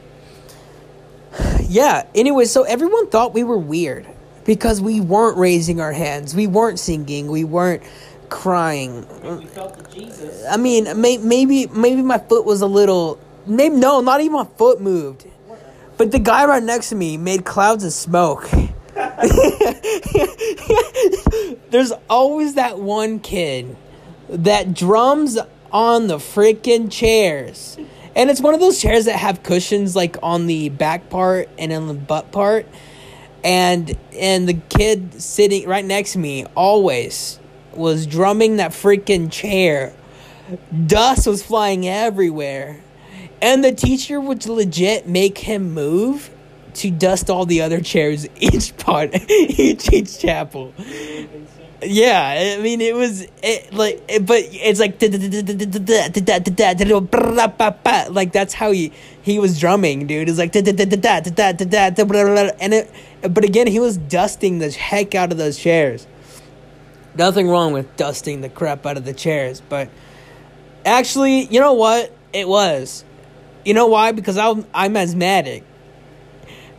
yeah, 1.69 2.07
anyway, 2.15 2.47
so 2.47 2.63
everyone 2.63 3.09
thought 3.09 3.35
we 3.35 3.45
were 3.45 3.59
weird 3.59 4.07
because 4.45 4.81
we 4.81 5.01
weren't 5.01 5.37
raising 5.37 5.81
our 5.81 5.93
hands. 5.93 6.35
We 6.35 6.47
weren't 6.47 6.79
singing. 6.79 7.29
We 7.29 7.45
weren't 7.45 7.83
crying. 8.29 9.07
I 10.49 10.57
mean, 10.57 11.01
may, 11.01 11.19
maybe 11.19 11.67
maybe 11.69 12.03
my 12.03 12.19
foot 12.19 12.45
was 12.45 12.61
a 12.61 12.67
little 12.67 13.21
maybe 13.47 13.77
no, 13.77 14.01
not 14.01 14.21
even 14.21 14.33
my 14.33 14.45
foot 14.57 14.81
moved. 14.81 15.27
But 15.97 16.13
the 16.13 16.19
guy 16.19 16.45
right 16.45 16.63
next 16.63 16.91
to 16.91 16.95
me 16.95 17.17
made 17.17 17.45
clouds 17.45 17.85
of 17.85 17.93
smoke. 17.93 18.51
There's 21.71 21.93
always 22.09 22.55
that 22.55 22.79
one 22.79 23.21
kid 23.21 23.77
that 24.29 24.75
drums 24.75 25.39
on 25.73 26.07
the 26.07 26.17
freaking 26.17 26.91
chairs. 26.91 27.79
And 28.15 28.31
it's 28.31 28.41
one 28.41 28.55
of 28.55 28.61
those 28.61 28.81
chairs 28.81 29.05
that 29.07 29.19
have 29.19 29.43
cushions 29.43 29.95
like 29.95 30.17
on 30.23 30.47
the 30.47 30.71
back 30.71 31.11
part 31.11 31.49
and 31.59 31.73
on 31.73 31.89
the 31.89 31.95
butt 31.95 32.33
part. 32.33 32.67
And 33.45 33.97
and 34.13 34.49
the 34.49 34.55
kid 34.55 35.21
sitting 35.21 35.69
right 35.69 35.85
next 35.85 36.15
to 36.15 36.19
me 36.19 36.47
always 36.55 37.39
was 37.75 38.07
drumming 38.07 38.57
that 38.57 38.73
freaking 38.73 39.31
chair. 39.31 39.95
Dust 40.87 41.27
was 41.27 41.43
flying 41.43 41.87
everywhere. 41.87 42.83
And 43.41 43.63
the 43.63 43.73
teacher 43.73 44.21
would 44.21 44.47
legit 44.47 45.07
make 45.07 45.39
him 45.39 45.73
move 45.73 46.31
to 46.75 46.91
dust 46.91 47.31
all 47.31 47.47
the 47.47 47.63
other 47.63 47.81
chairs 47.81 48.29
each 48.37 48.77
part 48.77 49.15
each 49.31 49.93
each 49.93 50.19
chapel. 50.19 50.75
Yeah, 51.83 52.57
I 52.57 52.63
mean 52.63 52.81
it 52.81 52.95
was 52.95 53.27
it, 53.43 53.73
like, 53.73 54.03
it, 54.09 54.25
but 54.27 54.41
it's 54.51 54.81
like 54.81 54.99
like 58.13 58.33
that's 58.33 58.55
how 58.55 58.73
he 58.73 58.93
he 59.23 59.39
was 59.39 59.61
drumming, 59.61 60.07
dude. 60.07 60.29
It's 60.29 60.39
like 60.39 60.55
and 60.57 60.69
it, 62.75 62.91
but 63.23 63.45
again, 63.45 63.67
he 63.67 63.81
was 63.81 63.97
dusting 63.97 64.59
the 64.59 64.71
heck 64.71 65.15
out 65.15 65.33
of 65.33 65.39
those 65.39 65.59
chairs. 65.59 66.07
Nothing 67.15 67.49
wrong 67.49 67.73
with 67.73 67.97
dusting 67.97 68.41
the 68.43 68.49
crap 68.49 68.85
out 68.87 68.97
of 68.97 69.05
the 69.05 69.15
chairs, 69.15 69.61
but 69.61 69.89
actually, 70.85 71.45
you 71.47 71.61
know 71.61 71.73
what? 71.73 72.13
It 72.33 72.47
was. 72.49 73.05
You 73.67 73.75
know 73.75 73.89
why? 73.89 74.13
Because 74.13 74.39
I'm 74.39 74.65
I'm 74.73 74.97
asthmatic, 74.97 75.65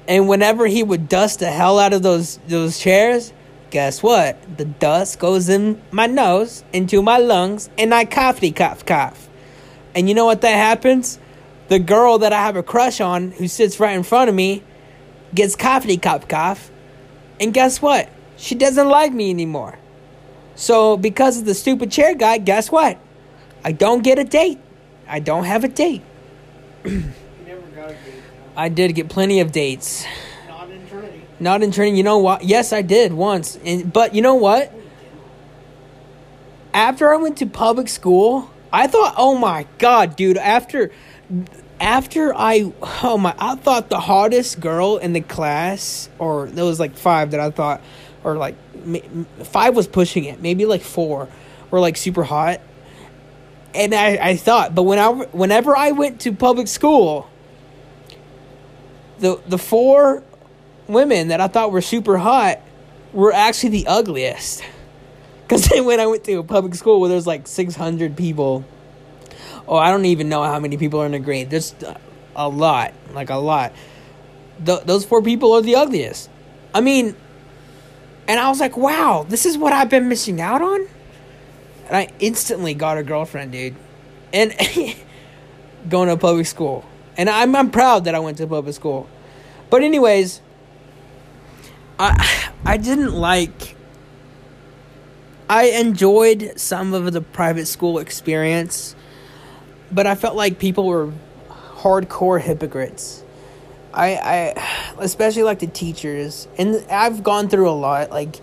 and 0.07 0.29
whenever 0.29 0.67
he 0.67 0.83
would 0.83 1.09
dust 1.09 1.39
the 1.39 1.51
hell 1.51 1.79
out 1.79 1.91
of 1.91 2.01
those 2.01 2.39
those 2.47 2.79
chairs, 2.79 3.33
guess 3.71 4.01
what? 4.01 4.37
The 4.57 4.63
dust 4.63 5.19
goes 5.19 5.49
in 5.49 5.81
my 5.91 6.05
nose, 6.05 6.63
into 6.71 7.01
my 7.01 7.17
lungs, 7.17 7.69
and 7.77 7.93
I 7.93 8.05
coughy 8.05 8.55
cough 8.55 8.85
cough. 8.85 9.27
And 9.95 10.07
you 10.07 10.15
know 10.15 10.23
what 10.23 10.39
that 10.41 10.55
happens? 10.55 11.19
The 11.67 11.77
girl 11.77 12.19
that 12.19 12.31
I 12.31 12.41
have 12.41 12.55
a 12.55 12.63
crush 12.63 13.01
on, 13.01 13.31
who 13.31 13.49
sits 13.49 13.81
right 13.81 13.97
in 13.97 14.03
front 14.03 14.29
of 14.29 14.35
me, 14.35 14.63
gets 15.35 15.57
coughy 15.57 16.01
cough 16.01 16.29
cough, 16.29 16.71
and 17.37 17.53
guess 17.53 17.81
what? 17.81 18.07
She 18.37 18.55
doesn't 18.55 18.87
like 18.87 19.11
me 19.11 19.29
anymore. 19.29 19.77
So 20.55 20.95
because 20.95 21.37
of 21.37 21.43
the 21.43 21.53
stupid 21.53 21.91
chair 21.91 22.15
guy, 22.15 22.37
guess 22.37 22.71
what? 22.71 22.97
I 23.61 23.73
don't 23.73 24.05
get 24.05 24.19
a 24.19 24.23
date. 24.23 24.61
I 25.05 25.19
don't 25.19 25.43
have 25.43 25.65
a 25.65 25.67
date. 25.67 26.03
I 28.55 28.69
did 28.69 28.95
get 28.95 29.09
plenty 29.09 29.39
of 29.39 29.51
dates. 29.51 30.05
Not 30.47 30.71
in 30.71 30.87
Trinity. 30.87 31.21
Not 31.39 31.63
in 31.63 31.71
training. 31.71 31.95
You 31.95 32.03
know 32.03 32.17
what? 32.17 32.43
Yes, 32.43 32.73
I 32.73 32.81
did 32.81 33.13
once. 33.13 33.57
And 33.63 33.93
but 33.93 34.15
you 34.15 34.21
know 34.21 34.35
what? 34.35 34.73
After 36.73 37.13
I 37.13 37.17
went 37.17 37.37
to 37.37 37.45
public 37.45 37.87
school, 37.87 38.49
I 38.71 38.87
thought, 38.87 39.13
"Oh 39.17 39.37
my 39.37 39.67
god, 39.77 40.15
dude, 40.15 40.37
after 40.37 40.91
after 41.79 42.33
I 42.35 42.73
oh 43.03 43.17
my, 43.17 43.35
I 43.37 43.55
thought 43.55 43.89
the 43.89 43.99
hottest 43.99 44.59
girl 44.59 44.97
in 44.97 45.13
the 45.13 45.21
class 45.21 46.09
or 46.19 46.47
there 46.47 46.65
was 46.65 46.79
like 46.79 46.95
5 46.95 47.31
that 47.31 47.39
I 47.39 47.51
thought 47.51 47.81
or 48.23 48.35
like 48.35 48.55
5 49.43 49.75
was 49.75 49.87
pushing 49.87 50.25
it, 50.25 50.41
maybe 50.41 50.65
like 50.65 50.81
4 50.81 51.27
were 51.69 51.79
like 51.79 51.97
super 51.97 52.23
hot. 52.23 52.61
And 53.77 53.93
I, 53.93 54.17
I 54.29 54.35
thought, 54.35 54.73
but 54.73 54.83
when 54.83 54.97
I, 54.97 55.09
whenever 55.11 55.77
I 55.77 55.91
went 55.91 56.21
to 56.21 56.31
public 56.33 56.67
school, 56.67 57.29
the 59.19 59.39
the 59.47 59.57
four 59.57 60.23
women 60.87 61.27
that 61.27 61.41
I 61.41 61.47
thought 61.47 61.71
were 61.71 61.81
super 61.81 62.17
hot 62.17 62.59
were 63.13 63.31
actually 63.31 63.69
the 63.69 63.87
ugliest. 63.87 64.63
Because 65.47 65.65
then 65.69 65.85
when 65.85 66.01
I 66.01 66.07
went 66.07 66.25
to 66.25 66.33
a 66.39 66.43
public 66.43 66.75
school 66.75 66.99
where 66.99 67.09
there's 67.09 67.25
like 67.25 67.47
600 67.47 68.17
people, 68.17 68.65
oh, 69.65 69.77
I 69.77 69.91
don't 69.91 70.03
even 70.03 70.27
know 70.27 70.43
how 70.43 70.59
many 70.59 70.75
people 70.75 71.01
are 71.01 71.05
in 71.05 71.13
a 71.13 71.19
grade. 71.19 71.49
There's 71.49 71.73
a 72.35 72.49
lot, 72.49 72.93
like 73.13 73.29
a 73.29 73.35
lot. 73.35 73.71
Th- 74.65 74.81
those 74.81 75.05
four 75.05 75.21
people 75.21 75.53
are 75.53 75.61
the 75.61 75.77
ugliest. 75.77 76.29
I 76.73 76.81
mean, 76.81 77.15
and 78.27 78.39
I 78.41 78.49
was 78.49 78.59
like, 78.59 78.75
wow, 78.75 79.25
this 79.29 79.45
is 79.45 79.57
what 79.57 79.71
I've 79.71 79.89
been 79.89 80.09
missing 80.09 80.41
out 80.41 80.61
on? 80.61 80.85
And 81.87 81.95
I 81.95 82.09
instantly 82.19 82.73
got 82.73 82.97
a 82.97 83.03
girlfriend, 83.03 83.51
dude. 83.51 83.75
And 84.33 84.53
going 85.89 86.09
to 86.09 86.17
public 86.17 86.45
school. 86.45 86.85
And 87.17 87.29
I'm, 87.29 87.55
I'm 87.55 87.71
proud 87.71 88.05
that 88.05 88.15
I 88.15 88.19
went 88.19 88.37
to 88.37 88.47
public 88.47 88.75
school. 88.75 89.09
But 89.69 89.83
anyways, 89.83 90.41
I 91.99 92.51
I 92.65 92.77
didn't 92.77 93.13
like 93.13 93.75
I 95.49 95.65
enjoyed 95.65 96.53
some 96.57 96.93
of 96.93 97.11
the 97.11 97.21
private 97.21 97.65
school 97.67 97.99
experience, 97.99 98.95
but 99.91 100.05
I 100.05 100.15
felt 100.15 100.35
like 100.35 100.59
people 100.59 100.85
were 100.85 101.11
hardcore 101.49 102.41
hypocrites. 102.41 103.23
I 103.93 104.15
I 104.15 104.93
especially 104.99 105.43
like 105.43 105.59
the 105.59 105.67
teachers, 105.67 106.47
and 106.57 106.85
I've 106.89 107.23
gone 107.23 107.49
through 107.49 107.69
a 107.69 107.71
lot. 107.71 108.11
Like 108.11 108.37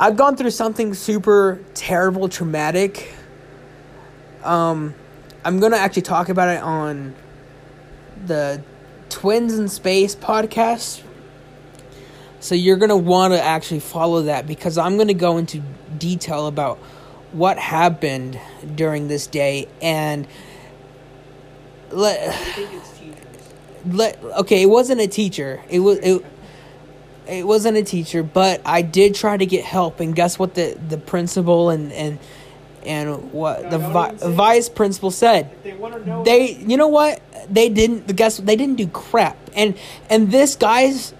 I've 0.00 0.16
gone 0.16 0.36
through 0.36 0.50
something 0.50 0.94
super 0.94 1.62
terrible, 1.74 2.28
traumatic. 2.28 3.14
Um, 4.42 4.94
I'm 5.44 5.60
gonna 5.60 5.76
actually 5.76 6.02
talk 6.02 6.30
about 6.30 6.48
it 6.48 6.62
on 6.62 7.14
the 8.24 8.62
Twins 9.10 9.58
in 9.58 9.68
Space 9.68 10.14
podcast. 10.14 11.02
So 12.40 12.54
you're 12.54 12.78
going 12.78 12.88
to 12.88 12.96
want 12.96 13.34
to 13.34 13.42
actually 13.42 13.80
follow 13.80 14.22
that 14.22 14.46
because 14.46 14.78
I'm 14.78 14.96
going 14.96 15.08
to 15.08 15.14
go 15.14 15.36
into 15.36 15.62
detail 15.98 16.46
about 16.46 16.78
what 17.32 17.58
happened 17.58 18.40
during 18.74 19.08
this 19.08 19.26
day 19.26 19.68
and 19.82 20.26
let 21.90 22.28
I 22.28 22.32
think 22.32 22.70
it's 22.72 22.98
teachers. 22.98 23.52
let 23.86 24.24
okay, 24.24 24.62
it 24.62 24.70
wasn't 24.70 25.02
a 25.02 25.06
teacher. 25.06 25.62
It 25.68 25.80
was 25.80 25.98
it, 25.98 26.24
it 27.30 27.46
wasn't 27.46 27.76
a 27.76 27.82
teacher, 27.82 28.22
but 28.22 28.60
I 28.64 28.82
did 28.82 29.14
try 29.14 29.36
to 29.36 29.46
get 29.46 29.64
help 29.64 30.00
and 30.00 30.14
guess 30.14 30.38
what 30.38 30.54
the 30.54 30.78
the 30.88 30.98
principal 30.98 31.70
and 31.70 31.92
and 31.92 32.18
and 32.84 33.32
what 33.32 33.62
No, 33.64 33.70
the 33.70 33.78
vi- 33.78 34.12
vice 34.12 34.68
principal 34.68 35.10
said. 35.10 35.50
They 35.62 35.74
want 35.74 35.94
to 35.94 36.06
know, 36.08 36.24
they 36.24 36.56
you 36.56 36.76
know 36.76 36.88
what? 36.88 37.20
They 37.48 37.68
didn't 37.68 38.14
guess 38.16 38.38
they 38.38 38.56
didn't 38.56 38.76
do 38.76 38.88
crap. 38.88 39.36
And 39.54 39.76
and 40.08 40.30
this 40.30 40.56
guys 40.56 41.14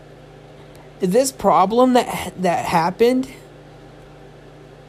this 1.00 1.32
problem 1.32 1.94
that 1.94 2.34
that 2.42 2.66
happened 2.66 3.28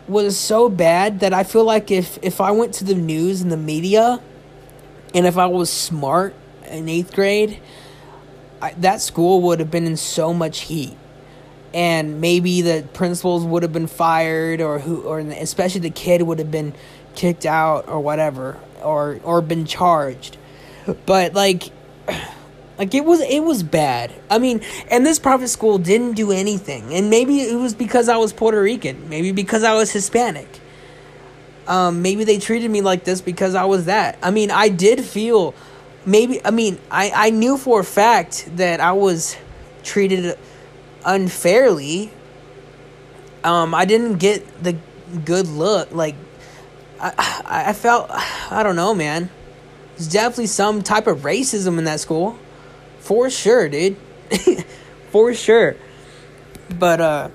was 0.08 0.38
so 0.38 0.68
bad 0.68 1.22
that 1.22 1.34
i 1.34 1.44
feel 1.44 1.64
like 1.64 1.90
if 1.90 2.20
if 2.22 2.42
i 2.42 2.52
went 2.52 2.74
to 2.74 2.84
the 2.84 2.94
news 2.96 3.42
and 3.42 3.50
the 3.50 3.58
media 3.58 4.22
and 5.14 5.26
if 5.26 5.38
i 5.38 5.46
was 5.46 5.70
smart 5.70 6.36
in 6.68 6.90
eighth 6.90 7.14
grade 7.14 7.62
I, 8.62 8.74
that 8.74 9.02
school 9.02 9.42
would 9.44 9.60
have 9.60 9.72
been 9.72 9.86
in 9.86 9.96
so 9.96 10.34
much 10.34 10.62
heat 10.62 10.98
and 11.74 12.20
maybe 12.20 12.62
the 12.62 12.86
principals 12.94 13.46
would 13.46 13.64
have 13.64 13.74
been 13.74 13.88
fired 13.88 14.62
or 14.62 14.80
who 14.80 15.02
or 15.02 15.20
especially 15.20 15.82
the 15.82 15.90
kid 15.90 16.22
would 16.22 16.40
have 16.40 16.52
been 16.52 16.74
kicked 17.16 17.46
out 17.46 17.88
or 17.88 18.00
whatever 18.00 18.58
or 18.82 19.20
or 19.24 19.42
been 19.42 19.66
charged. 19.66 20.38
But 21.06 21.34
like 21.34 21.72
like 22.78 22.94
it 22.94 23.06
was 23.06 23.22
it 23.22 23.44
was 23.44 23.64
bad. 23.64 24.14
I 24.30 24.40
mean 24.40 24.62
and 24.90 25.06
this 25.06 25.20
private 25.20 25.48
school 25.48 25.78
didn't 25.78 26.14
do 26.14 26.32
anything. 26.32 26.94
And 26.94 27.10
maybe 27.10 27.42
it 27.42 27.56
was 27.56 27.74
because 27.74 28.10
i 28.10 28.18
was 28.18 28.34
puerto 28.34 28.62
rican. 28.62 29.10
Maybe 29.10 29.32
because 29.32 29.64
i 29.64 29.74
was 29.74 29.92
hispanic. 29.92 30.60
Um 31.68 32.02
maybe 32.02 32.24
they 32.24 32.38
treated 32.38 32.70
me 32.70 32.82
like 32.82 33.06
this 33.06 33.22
because 33.22 33.56
i 33.56 33.66
was 33.66 33.86
that. 33.86 34.18
I 34.22 34.32
mean 34.32 34.52
i 34.52 34.68
did 34.68 35.04
feel 35.04 35.54
maybe 36.06 36.44
i 36.46 36.52
mean 36.52 36.80
i 36.90 37.12
i 37.14 37.30
knew 37.30 37.58
for 37.58 37.80
a 37.80 37.84
fact 37.84 38.50
that 38.58 38.80
i 38.80 38.92
was 38.92 39.38
treated 39.84 40.36
unfairly 41.06 42.12
um 43.44 43.74
i 43.74 43.86
didn't 43.86 44.18
get 44.18 44.64
the 44.64 44.78
good 45.26 45.48
look 45.48 45.92
like 45.92 46.16
i 47.00 47.68
i 47.70 47.74
felt 47.74 48.10
i 48.52 48.64
don't 48.64 48.76
know 48.76 48.94
man. 48.94 49.30
There's 49.96 50.08
definitely 50.08 50.48
some 50.48 50.82
type 50.82 51.08
of 51.08 51.20
racism 51.20 51.78
in 51.78 51.84
that 51.84 52.00
school. 52.00 52.38
For 53.00 53.30
sure 53.30 53.70
dude. 53.70 53.98
For 55.12 55.34
sure. 55.34 55.76
But 56.80 57.02
uh 57.02 57.30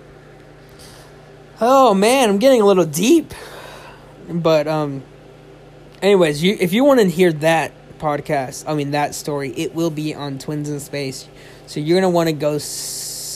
oh 1.61 1.95
man 1.95 2.29
i'm 2.29 2.39
getting 2.39 2.61
a 2.61 2.67
little 2.67 2.85
deep. 2.85 3.33
But 4.29 4.67
um 4.67 5.03
anyways 6.03 6.43
you 6.43 6.57
if 6.59 6.73
you 6.73 6.85
want 6.85 7.01
to 7.01 7.09
hear 7.09 7.33
that 7.33 7.73
podcast 7.99 8.65
i 8.69 8.75
mean 8.75 8.91
that 8.91 9.15
story 9.15 9.51
it 9.57 9.75
will 9.75 9.91
be 9.91 10.15
on 10.15 10.39
twins 10.39 10.69
in 10.69 10.81
space. 10.81 11.29
So 11.67 11.81
you're 11.81 12.01
gonna 12.01 12.11
want 12.11 12.29
to 12.29 12.33
go 12.33 12.59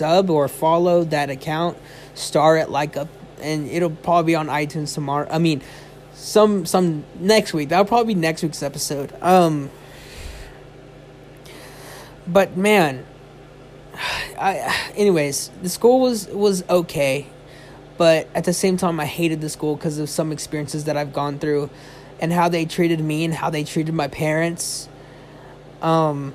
sub 0.01 0.31
or 0.31 0.49
follow 0.49 1.05
that 1.05 1.31
account 1.31 1.77
star 2.15 2.57
it 2.57 2.71
like 2.71 2.97
up 2.97 3.09
and 3.41 3.69
it'll 3.69 3.91
probably 3.91 4.33
be 4.33 4.37
on 4.37 4.49
itunes 4.49 4.95
tomorrow 4.95 5.27
i 5.31 5.39
mean 5.39 5.63
some 6.21 6.67
some 6.67 7.05
next 7.19 7.55
week. 7.55 7.71
That'll 7.71 7.87
probably 7.87 8.15
be 8.15 8.21
next 8.21 8.43
week's 8.43 8.63
episode. 8.63 9.13
Um 9.23 9.71
but 12.27 12.57
man 12.57 13.07
i 14.39 14.93
anyways 14.95 15.51
the 15.63 15.69
school 15.69 16.01
was 16.01 16.29
was 16.29 16.63
okay 16.69 17.27
but 17.97 18.29
at 18.35 18.45
the 18.45 18.53
same 18.53 18.77
time 18.77 19.01
i 19.01 19.07
hated 19.07 19.41
the 19.41 19.49
school 19.49 19.75
because 19.75 19.99
of 19.99 20.09
some 20.09 20.31
experiences 20.31 20.85
that 20.85 20.97
i've 20.97 21.13
gone 21.13 21.39
through 21.39 21.71
and 22.21 22.33
how 22.33 22.49
they 22.49 22.65
treated 22.65 23.01
me 23.01 23.25
and 23.25 23.35
how 23.35 23.49
they 23.49 23.65
treated 23.65 23.95
my 23.95 24.09
parents. 24.09 24.89
Um 25.81 26.35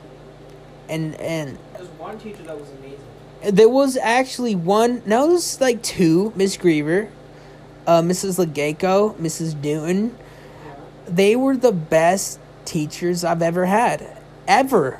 and 0.89 1.15
and 1.15 1.57
there's 1.73 1.87
one 1.89 2.17
teacher 2.17 2.43
that 2.43 2.59
was 2.59 2.69
amazing. 2.79 3.04
There 3.51 3.69
was 3.69 3.97
actually 3.97 4.55
one 4.55 5.01
no 5.05 5.25
there 5.25 5.33
was 5.33 5.61
like 5.61 5.81
two 5.81 6.31
miss 6.35 6.57
griever 6.57 7.09
uh 7.87 8.01
mrs 8.01 8.43
legako 8.43 9.15
mrs 9.17 9.55
newton 9.61 10.15
they 11.07 11.35
were 11.35 11.55
the 11.55 11.71
best 11.71 12.39
teachers 12.65 13.23
I've 13.23 13.41
ever 13.41 13.65
had, 13.65 14.17
ever, 14.47 14.99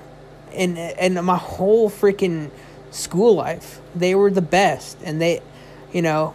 in 0.54 0.78
in 0.78 1.24
my 1.26 1.38
whole 1.38 1.90
freaking 1.90 2.52
school 2.92 3.36
life. 3.36 3.82
They 3.96 4.16
were 4.16 4.32
the 4.32 4.42
best, 4.42 4.98
and 5.04 5.22
they, 5.22 5.42
you 5.92 6.02
know, 6.02 6.34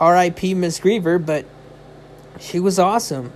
R.I.P. 0.00 0.54
Miss 0.54 0.80
Griever, 0.80 1.24
but 1.24 1.46
she 2.40 2.60
was 2.60 2.78
awesome, 2.78 3.32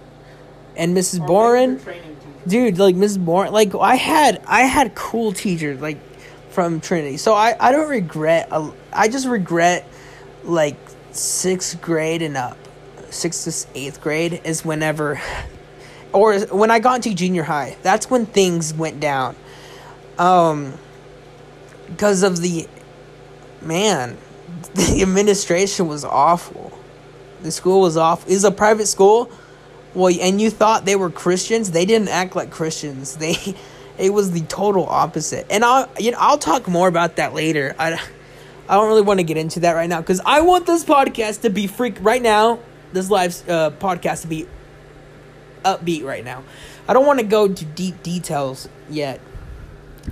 and 0.76 0.96
Mrs. 0.96 1.20
Or 1.20 1.26
Boren 1.26 1.72
major 1.74 1.84
training 1.84 2.16
teacher. 2.16 2.48
dude 2.48 2.78
like 2.78 2.96
mrs 2.96 3.24
bourne 3.24 3.52
like 3.52 3.74
i 3.76 3.94
had 3.94 4.42
i 4.46 4.62
had 4.62 4.94
cool 4.94 5.32
teachers 5.32 5.80
like 5.80 5.98
from 6.58 6.80
trinity. 6.80 7.16
So 7.16 7.34
i 7.34 7.54
i 7.60 7.70
don't 7.70 7.88
regret 7.88 8.52
i 8.92 9.06
just 9.06 9.28
regret 9.28 9.86
like 10.42 10.74
sixth 11.12 11.80
grade 11.80 12.20
and 12.20 12.36
up. 12.36 12.58
Sixth 13.10 13.44
to 13.44 13.78
eighth 13.78 14.00
grade 14.00 14.40
is 14.42 14.64
whenever 14.64 15.20
or 16.12 16.40
when 16.46 16.72
i 16.72 16.80
got 16.80 16.96
into 16.96 17.14
junior 17.14 17.44
high. 17.44 17.76
That's 17.84 18.10
when 18.10 18.26
things 18.26 18.74
went 18.74 18.98
down. 18.98 19.36
Um 20.18 20.74
because 21.86 22.24
of 22.24 22.40
the 22.40 22.66
man 23.62 24.18
the 24.74 25.00
administration 25.00 25.86
was 25.86 26.04
awful. 26.04 26.76
The 27.40 27.52
school 27.52 27.82
was 27.82 27.96
off 27.96 28.26
is 28.26 28.42
a 28.42 28.50
private 28.50 28.88
school. 28.88 29.30
Well, 29.94 30.12
and 30.20 30.40
you 30.40 30.50
thought 30.50 30.86
they 30.86 30.96
were 30.96 31.08
Christians. 31.08 31.70
They 31.70 31.84
didn't 31.84 32.08
act 32.08 32.34
like 32.34 32.50
Christians. 32.50 33.16
They, 33.16 33.36
it 33.98 34.10
was 34.10 34.30
the 34.30 34.42
total 34.42 34.86
opposite. 34.86 35.46
And 35.50 35.64
I'll, 35.64 35.90
you 35.98 36.12
know, 36.12 36.18
I'll 36.20 36.38
talk 36.38 36.68
more 36.68 36.88
about 36.88 37.16
that 37.16 37.34
later. 37.34 37.74
I, 37.78 38.00
I 38.68 38.74
don't 38.74 38.88
really 38.88 39.02
want 39.02 39.20
to 39.20 39.24
get 39.24 39.36
into 39.36 39.60
that 39.60 39.72
right 39.72 39.88
now 39.88 40.00
because 40.00 40.20
I 40.24 40.42
want 40.42 40.66
this 40.66 40.84
podcast 40.84 41.42
to 41.42 41.50
be 41.50 41.66
freak 41.66 41.96
right 42.00 42.22
now. 42.22 42.60
This 42.92 43.10
live 43.10 43.48
uh, 43.48 43.70
podcast 43.72 44.22
to 44.22 44.28
be 44.28 44.46
upbeat 45.64 46.04
right 46.04 46.24
now. 46.24 46.44
I 46.86 46.92
don't 46.92 47.06
want 47.06 47.18
to 47.18 47.26
go 47.26 47.48
to 47.48 47.64
deep 47.64 48.02
details 48.02 48.68
yet. 48.88 49.20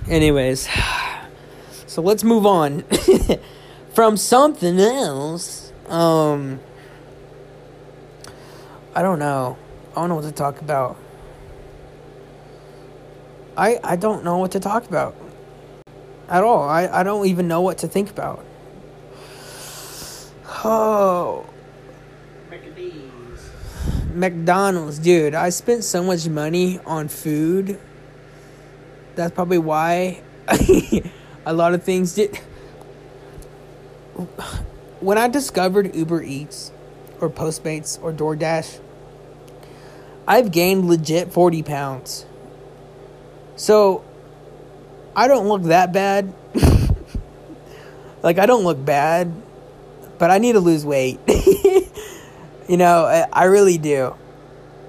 Anyways, 0.07 0.69
so 1.87 2.01
let's 2.01 2.23
move 2.23 2.45
on 2.45 2.83
from 3.93 4.17
something 4.17 4.79
else. 4.79 5.71
Um, 5.87 6.59
I 8.93 9.01
don't 9.01 9.19
know. 9.19 9.57
I 9.95 10.01
don't 10.01 10.09
know 10.09 10.15
what 10.15 10.25
to 10.25 10.31
talk 10.31 10.61
about. 10.61 10.97
I 13.57 13.79
I 13.83 13.95
don't 13.95 14.23
know 14.23 14.37
what 14.37 14.51
to 14.51 14.59
talk 14.59 14.87
about. 14.87 15.15
At 16.29 16.43
all. 16.43 16.67
I, 16.67 16.87
I 16.87 17.03
don't 17.03 17.25
even 17.25 17.47
know 17.47 17.61
what 17.61 17.79
to 17.79 17.87
think 17.87 18.09
about. 18.09 18.45
Oh. 20.63 21.45
McDonald's, 24.13 24.99
dude. 24.99 25.35
I 25.35 25.49
spent 25.49 25.83
so 25.83 26.03
much 26.03 26.27
money 26.27 26.79
on 26.85 27.07
food. 27.07 27.79
That's 29.15 29.33
probably 29.33 29.59
why 29.59 30.21
a 31.45 31.53
lot 31.53 31.73
of 31.73 31.83
things 31.83 32.15
did. 32.15 32.35
When 34.99 35.17
I 35.17 35.27
discovered 35.27 35.95
Uber 35.95 36.23
Eats 36.23 36.71
or 37.21 37.29
Postmates 37.29 38.01
or 38.01 38.11
DoorDash, 38.11 38.79
I've 40.27 40.51
gained 40.51 40.89
legit 40.89 41.31
40 41.31 41.63
pounds. 41.63 42.25
So, 43.57 44.05
I 45.15 45.27
don't 45.27 45.47
look 45.47 45.63
that 45.63 45.91
bad. 45.91 46.33
like, 48.23 48.37
I 48.37 48.45
don't 48.45 48.63
look 48.63 48.83
bad, 48.83 49.33
but 50.19 50.31
I 50.31 50.37
need 50.37 50.53
to 50.53 50.59
lose 50.59 50.85
weight. 50.85 51.19
you 52.69 52.77
know, 52.77 53.05
I, 53.05 53.27
I 53.33 53.43
really 53.45 53.77
do. 53.79 54.15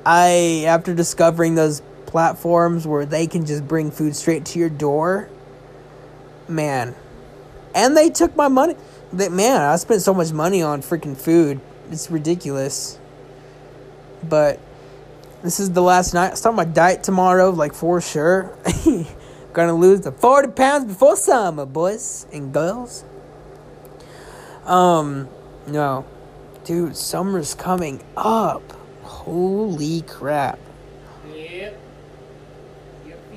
I, 0.05 0.65
after 0.67 0.95
discovering 0.95 1.55
those 1.55 1.83
platforms 2.07 2.87
where 2.87 3.07
they 3.07 3.27
can 3.27 3.47
just 3.47 3.67
bring 3.67 3.91
food 3.91 4.15
straight 4.15 4.45
to 4.47 4.59
your 4.59 4.71
door, 4.71 5.29
man. 6.47 6.95
And 7.75 7.97
they 7.97 8.11
took 8.11 8.37
my 8.37 8.49
money. 8.49 8.77
They, 9.13 9.29
man, 9.29 9.63
I 9.63 9.77
spent 9.77 10.03
so 10.03 10.13
much 10.13 10.33
money 10.33 10.63
on 10.63 10.83
freaking 10.83 11.17
food. 11.17 11.61
It's 11.91 12.11
ridiculous. 12.11 12.99
But 14.23 14.61
this 15.43 15.61
is 15.61 15.71
the 15.71 15.83
last 15.83 16.15
night. 16.15 16.33
I 16.33 16.35
start 16.35 16.55
my 16.55 16.65
diet 16.65 17.03
tomorrow, 17.03 17.51
like 17.51 17.75
for 17.75 18.01
sure. 18.01 18.57
Gonna 19.53 19.75
lose 19.75 20.01
the 20.01 20.13
40 20.13 20.49
pounds 20.53 20.85
before 20.87 21.17
summer, 21.17 21.67
boys 21.67 22.27
and 22.33 22.53
girls. 22.53 23.05
Um, 24.65 25.29
no. 25.67 26.05
Dude, 26.65 26.97
summer's 26.97 27.55
coming 27.55 28.03
up. 28.17 28.63
Holy 29.03 30.03
crap. 30.03 30.59
Yep. 31.35 31.81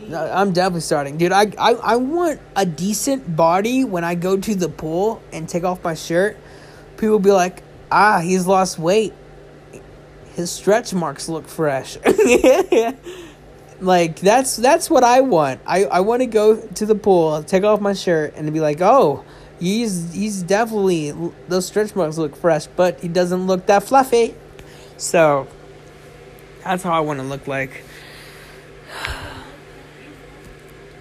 No, 0.08 0.20
I'm 0.20 0.52
definitely 0.52 0.82
starting, 0.82 1.18
dude. 1.18 1.32
I, 1.32 1.54
I 1.58 1.74
I 1.74 1.96
want 1.96 2.42
a 2.56 2.66
decent 2.66 3.36
body 3.36 3.86
when 3.86 4.04
I 4.04 4.16
go 4.16 4.36
to 4.36 4.56
the 4.56 4.68
pool 4.68 5.22
and 5.32 5.48
take 5.48 5.64
off 5.64 5.84
my 5.84 5.94
shirt. 5.94 6.38
People 6.98 7.20
be 7.20 7.32
like, 7.32 7.64
ah, 7.92 8.20
he's 8.20 8.46
lost 8.46 8.78
weight. 8.78 9.14
His 10.36 10.50
stretch 10.50 10.94
marks 10.94 11.28
look 11.28 11.48
fresh. 11.48 11.98
like 13.82 14.20
that's 14.20 14.56
that's 14.56 14.90
what 14.90 15.04
I 15.04 15.22
want. 15.22 15.60
I 15.66 15.86
I 15.86 16.00
want 16.02 16.22
to 16.22 16.28
go 16.28 16.60
to 16.60 16.86
the 16.86 16.96
pool, 16.96 17.44
take 17.44 17.64
off 17.64 17.82
my 17.82 17.94
shirt, 17.94 18.34
and 18.36 18.52
be 18.54 18.60
like, 18.60 18.82
oh, 18.82 19.26
he's 19.60 20.14
he's 20.14 20.44
definitely 20.44 21.14
those 21.48 21.66
stretch 21.66 21.96
marks 21.96 22.18
look 22.18 22.36
fresh, 22.36 22.68
but 22.68 23.00
he 23.02 23.08
doesn't 23.08 23.48
look 23.48 23.66
that 23.68 23.84
fluffy. 23.84 24.36
So 24.98 25.48
that's 26.64 26.84
how 26.84 26.94
I 26.94 27.00
want 27.00 27.20
to 27.20 27.26
look 27.26 27.48
like. 27.48 27.84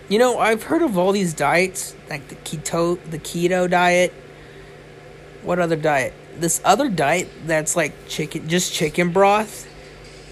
You 0.09 0.19
know, 0.19 0.41
I've 0.41 0.65
heard 0.65 0.83
of 0.83 0.99
all 0.99 1.13
these 1.13 1.35
diets, 1.35 1.95
like 2.09 2.27
the 2.27 2.35
keto, 2.35 2.99
the 3.11 3.19
keto 3.19 3.71
diet. 3.71 4.13
What 5.43 5.61
other 5.61 5.77
diet? 5.77 6.15
This 6.41 6.61
other 6.65 6.89
diet 6.89 7.29
that's 7.47 7.77
like 7.77 8.09
chicken, 8.09 8.49
just 8.49 8.73
chicken 8.73 9.13
broth, 9.13 9.69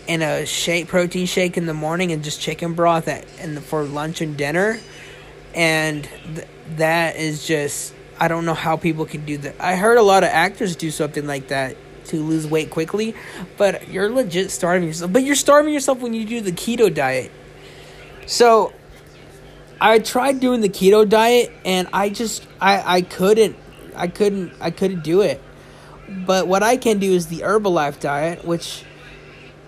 and 0.08 0.22
a 0.22 0.46
shake, 0.46 0.88
protein 0.88 1.26
shake 1.26 1.56
in 1.56 1.66
the 1.66 1.74
morning, 1.74 2.12
and 2.12 2.24
just 2.24 2.40
chicken 2.40 2.74
broth 2.74 3.08
at 3.08 3.26
and 3.40 3.62
for 3.62 3.84
lunch 3.84 4.20
and 4.20 4.36
dinner, 4.36 4.78
and 5.54 6.08
th- 6.34 6.48
that 6.76 7.16
is 7.16 7.46
just 7.46 7.94
I 8.18 8.28
don't 8.28 8.44
know 8.44 8.54
how 8.54 8.76
people 8.76 9.06
can 9.06 9.24
do 9.24 9.38
that. 9.38 9.56
I 9.60 9.76
heard 9.76 9.98
a 9.98 10.02
lot 10.02 10.24
of 10.24 10.30
actors 10.30 10.76
do 10.76 10.90
something 10.90 11.26
like 11.26 11.48
that 11.48 11.76
to 12.06 12.22
lose 12.22 12.46
weight 12.46 12.70
quickly, 12.70 13.14
but 13.56 13.88
you're 13.88 14.10
legit 14.10 14.50
starving 14.50 14.88
yourself. 14.88 15.12
But 15.12 15.22
you're 15.22 15.36
starving 15.36 15.72
yourself 15.72 16.00
when 16.00 16.14
you 16.14 16.24
do 16.24 16.40
the 16.40 16.52
keto 16.52 16.92
diet. 16.92 17.30
So 18.26 18.72
I 19.80 20.00
tried 20.00 20.40
doing 20.40 20.60
the 20.60 20.68
keto 20.68 21.08
diet 21.08 21.52
and 21.64 21.88
I 21.92 22.08
just 22.08 22.46
I 22.60 22.96
I 22.96 23.02
couldn't 23.02 23.56
I 23.94 24.08
couldn't 24.08 24.52
I 24.60 24.70
couldn't 24.70 25.04
do 25.04 25.20
it. 25.20 25.40
But 26.08 26.48
what 26.48 26.62
I 26.62 26.76
can 26.76 26.98
do 26.98 27.12
is 27.12 27.26
the 27.26 27.40
Herbalife 27.40 28.00
diet, 28.00 28.44
which 28.44 28.84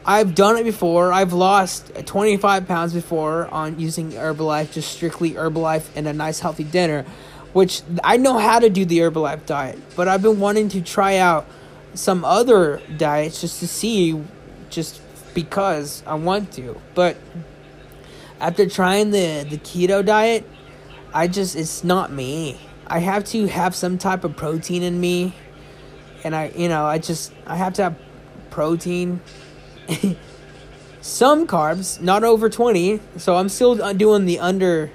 I've 0.05 0.35
done 0.35 0.57
it 0.57 0.65
before. 0.65 1.13
I've 1.13 1.33
lost 1.33 1.93
25 2.07 2.67
pounds 2.67 2.95
before 2.95 3.49
on 3.49 3.79
using 3.79 4.13
Herbalife, 4.13 4.73
just 4.73 4.93
strictly 4.93 5.33
Herbalife 5.33 5.89
and 5.95 6.07
a 6.09 6.13
nice 6.13 6.41
healthy 6.41 6.65
dinner, 6.65 7.05
which 7.53 7.83
I 8.03 8.17
know 8.17 8.39
how 8.39 8.59
to 8.59 8.71
do 8.71 8.85
the 8.85 8.99
Herbalife 8.99 9.45
diet, 9.47 9.79
but 9.97 10.09
I've 10.09 10.23
been 10.23 10.41
wanting 10.41 10.69
to 10.71 10.81
try 10.81 11.17
out 11.17 11.47
some 11.95 12.25
other 12.25 12.81
diets 12.97 13.41
just 13.41 13.61
to 13.61 13.69
see 13.69 14.23
just 14.71 15.01
because 15.35 16.03
I 16.07 16.15
want 16.15 16.53
to. 16.53 16.81
But 16.95 17.17
after 18.41 18.69
trying 18.69 19.11
the 19.11 19.47
the 19.49 19.59
keto 19.59 20.05
diet, 20.05 20.49
I 21.13 21.29
just 21.29 21.57
it's 21.57 21.85
not 21.85 22.11
me. 22.13 22.59
I 22.87 23.01
have 23.01 23.25
to 23.27 23.47
have 23.47 23.75
some 23.75 23.99
type 23.99 24.25
of 24.25 24.37
protein 24.37 24.83
in 24.83 25.01
me, 25.01 25.35
and 26.25 26.35
I 26.35 26.49
you 26.57 26.69
know 26.69 26.85
I 26.85 26.99
just 26.99 27.33
I 27.47 27.57
have 27.57 27.75
to 27.75 27.83
have 27.85 27.99
protein, 28.51 29.21
some 31.01 31.47
carbs, 31.47 32.01
not 32.01 32.25
over 32.25 32.49
twenty. 32.49 33.01
So 33.17 33.37
I'm 33.37 33.49
still 33.49 33.95
doing 33.95 34.27
the 34.27 34.39
under. 34.39 34.91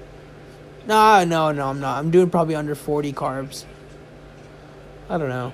No, 0.87 1.23
no, 1.23 1.51
no, 1.51 1.69
I'm 1.69 1.79
not. 1.79 1.97
I'm 1.97 2.11
doing 2.11 2.29
probably 2.29 2.55
under 2.55 2.75
forty 2.75 3.13
carbs. 3.13 3.65
I 5.09 5.17
don't 5.17 5.29
know. 5.29 5.53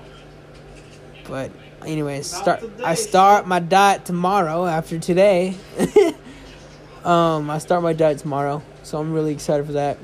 But 1.26 1.50
anyways, 1.84 2.26
start 2.26 2.62
I 2.84 2.94
start 2.94 3.46
my 3.46 3.60
diet 3.60 4.04
tomorrow 4.04 4.66
after 4.66 4.98
today. 4.98 5.56
Um, 7.04 7.50
I 7.50 7.58
start 7.58 7.82
my 7.82 7.92
diet 7.92 8.18
tomorrow, 8.18 8.62
so 8.84 8.98
I'm 8.98 9.12
really 9.12 9.32
excited 9.32 9.66
for 9.66 9.72
that. 9.72 9.98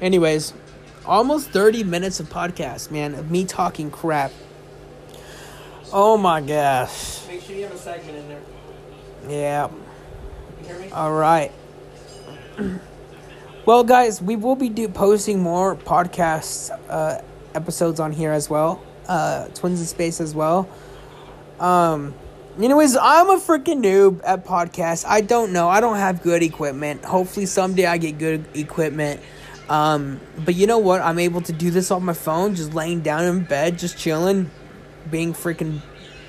Anyways, 0.00 0.54
almost 1.04 1.50
30 1.50 1.84
minutes 1.84 2.18
of 2.18 2.30
podcast, 2.30 2.90
man, 2.90 3.14
of 3.14 3.30
me 3.30 3.44
talking 3.44 3.90
crap. 3.90 4.32
Oh 5.92 6.16
my 6.16 6.40
gosh. 6.40 7.26
Make 7.26 7.42
sure 7.42 7.56
you 7.56 7.64
have 7.64 7.72
a 7.72 7.78
segment 7.78 8.16
in 8.16 8.28
there. 8.28 8.40
Yeah. 9.28 9.68
You 10.60 10.66
hear 10.66 10.78
me? 10.78 10.90
All 10.90 11.12
right. 11.12 11.50
well, 13.66 13.82
guys, 13.82 14.22
we 14.22 14.36
will 14.36 14.54
be 14.54 14.68
do- 14.68 14.88
posting 14.88 15.42
more 15.42 15.74
podcast 15.74 16.70
uh, 16.88 17.20
episodes 17.54 17.98
on 17.98 18.12
here 18.12 18.30
as 18.30 18.48
well. 18.48 18.80
Uh, 19.08 19.48
Twins 19.48 19.80
in 19.80 19.86
Space 19.86 20.20
as 20.20 20.32
well. 20.32 20.68
Um, 21.58 22.14
anyways, 22.56 22.96
I'm 22.96 23.28
a 23.30 23.38
freaking 23.38 23.82
noob 23.84 24.20
at 24.24 24.46
podcasts. 24.46 25.04
I 25.04 25.22
don't 25.22 25.52
know. 25.52 25.68
I 25.68 25.80
don't 25.80 25.96
have 25.96 26.22
good 26.22 26.44
equipment. 26.44 27.04
Hopefully, 27.04 27.46
someday 27.46 27.86
I 27.86 27.98
get 27.98 28.18
good 28.18 28.44
equipment. 28.54 29.20
Um, 29.68 30.20
but 30.44 30.54
you 30.54 30.68
know 30.68 30.78
what? 30.78 31.00
I'm 31.00 31.18
able 31.18 31.40
to 31.42 31.52
do 31.52 31.70
this 31.70 31.90
on 31.90 32.04
my 32.04 32.12
phone, 32.12 32.54
just 32.54 32.74
laying 32.74 33.00
down 33.00 33.24
in 33.24 33.44
bed, 33.44 33.78
just 33.78 33.98
chilling, 33.98 34.50
being 35.08 35.32
freaking 35.32 35.80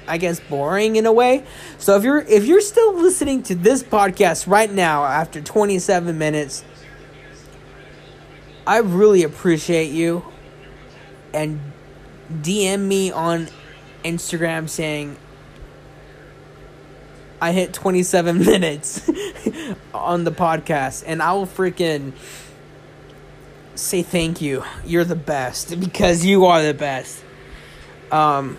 I 0.07 0.17
guess 0.17 0.39
boring 0.39 0.95
in 0.95 1.05
a 1.05 1.13
way. 1.13 1.45
So 1.77 1.95
if 1.95 2.03
you're 2.03 2.19
if 2.19 2.45
you're 2.45 2.61
still 2.61 2.95
listening 2.95 3.43
to 3.43 3.55
this 3.55 3.83
podcast 3.83 4.47
right 4.47 4.71
now 4.71 5.05
after 5.05 5.41
27 5.41 6.17
minutes, 6.17 6.63
I 8.65 8.79
really 8.79 9.23
appreciate 9.23 9.91
you 9.91 10.25
and 11.33 11.59
DM 12.31 12.81
me 12.81 13.11
on 13.11 13.47
Instagram 14.03 14.69
saying 14.69 15.17
I 17.39 17.53
hit 17.53 17.73
27 17.73 18.39
minutes 18.45 19.09
on 19.93 20.23
the 20.23 20.31
podcast 20.31 21.03
and 21.07 21.21
I 21.21 21.33
will 21.33 21.47
freaking 21.47 22.13
say 23.75 24.03
thank 24.03 24.41
you. 24.41 24.63
You're 24.85 25.05
the 25.05 25.15
best 25.15 25.79
because 25.79 26.25
you 26.25 26.45
are 26.45 26.61
the 26.61 26.73
best. 26.73 27.23
Um 28.11 28.57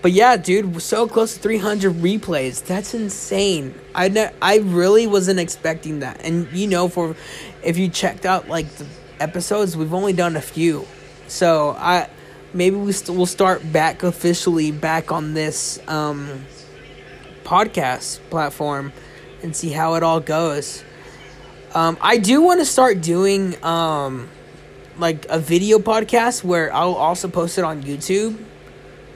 but 0.00 0.12
yeah, 0.12 0.36
dude, 0.36 0.80
so 0.80 1.08
close 1.08 1.34
to 1.34 1.40
300 1.40 1.92
replays. 1.94 2.64
That's 2.64 2.94
insane. 2.94 3.74
I 3.94 4.08
ne- 4.08 4.32
I 4.40 4.58
really 4.58 5.06
wasn't 5.06 5.40
expecting 5.40 6.00
that. 6.00 6.20
And 6.22 6.50
you 6.52 6.68
know, 6.68 6.88
for 6.88 7.16
if 7.64 7.76
you 7.78 7.88
checked 7.88 8.24
out 8.24 8.48
like 8.48 8.68
the 8.76 8.86
episodes, 9.18 9.76
we've 9.76 9.92
only 9.92 10.12
done 10.12 10.36
a 10.36 10.40
few. 10.40 10.86
So 11.26 11.70
I 11.78 12.08
maybe 12.54 12.76
we 12.76 12.92
st- 12.92 13.16
we'll 13.16 13.26
start 13.26 13.72
back 13.72 14.02
officially 14.04 14.70
back 14.70 15.10
on 15.10 15.34
this 15.34 15.80
um, 15.88 16.44
podcast 17.42 18.20
platform 18.30 18.92
and 19.42 19.54
see 19.54 19.70
how 19.70 19.94
it 19.94 20.02
all 20.02 20.20
goes. 20.20 20.84
Um, 21.74 21.98
I 22.00 22.18
do 22.18 22.40
want 22.40 22.60
to 22.60 22.66
start 22.66 23.02
doing 23.02 23.62
um, 23.64 24.28
like 24.96 25.26
a 25.28 25.38
video 25.38 25.78
podcast 25.78 26.44
where 26.44 26.72
I'll 26.72 26.94
also 26.94 27.28
post 27.28 27.58
it 27.58 27.64
on 27.64 27.82
YouTube 27.82 28.38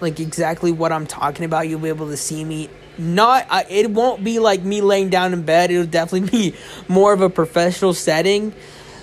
like 0.02 0.20
exactly 0.20 0.72
what 0.72 0.92
I'm 0.92 1.06
talking 1.06 1.44
about. 1.44 1.68
You'll 1.68 1.80
be 1.80 1.88
able 1.88 2.08
to 2.08 2.16
see 2.16 2.44
me. 2.44 2.68
Not, 2.98 3.46
I, 3.48 3.64
it 3.70 3.90
won't 3.90 4.22
be 4.22 4.38
like 4.38 4.62
me 4.62 4.82
laying 4.82 5.08
down 5.08 5.32
in 5.32 5.42
bed. 5.42 5.70
It'll 5.70 5.86
definitely 5.86 6.28
be 6.50 6.56
more 6.88 7.12
of 7.12 7.22
a 7.22 7.30
professional 7.30 7.94
setting, 7.94 8.52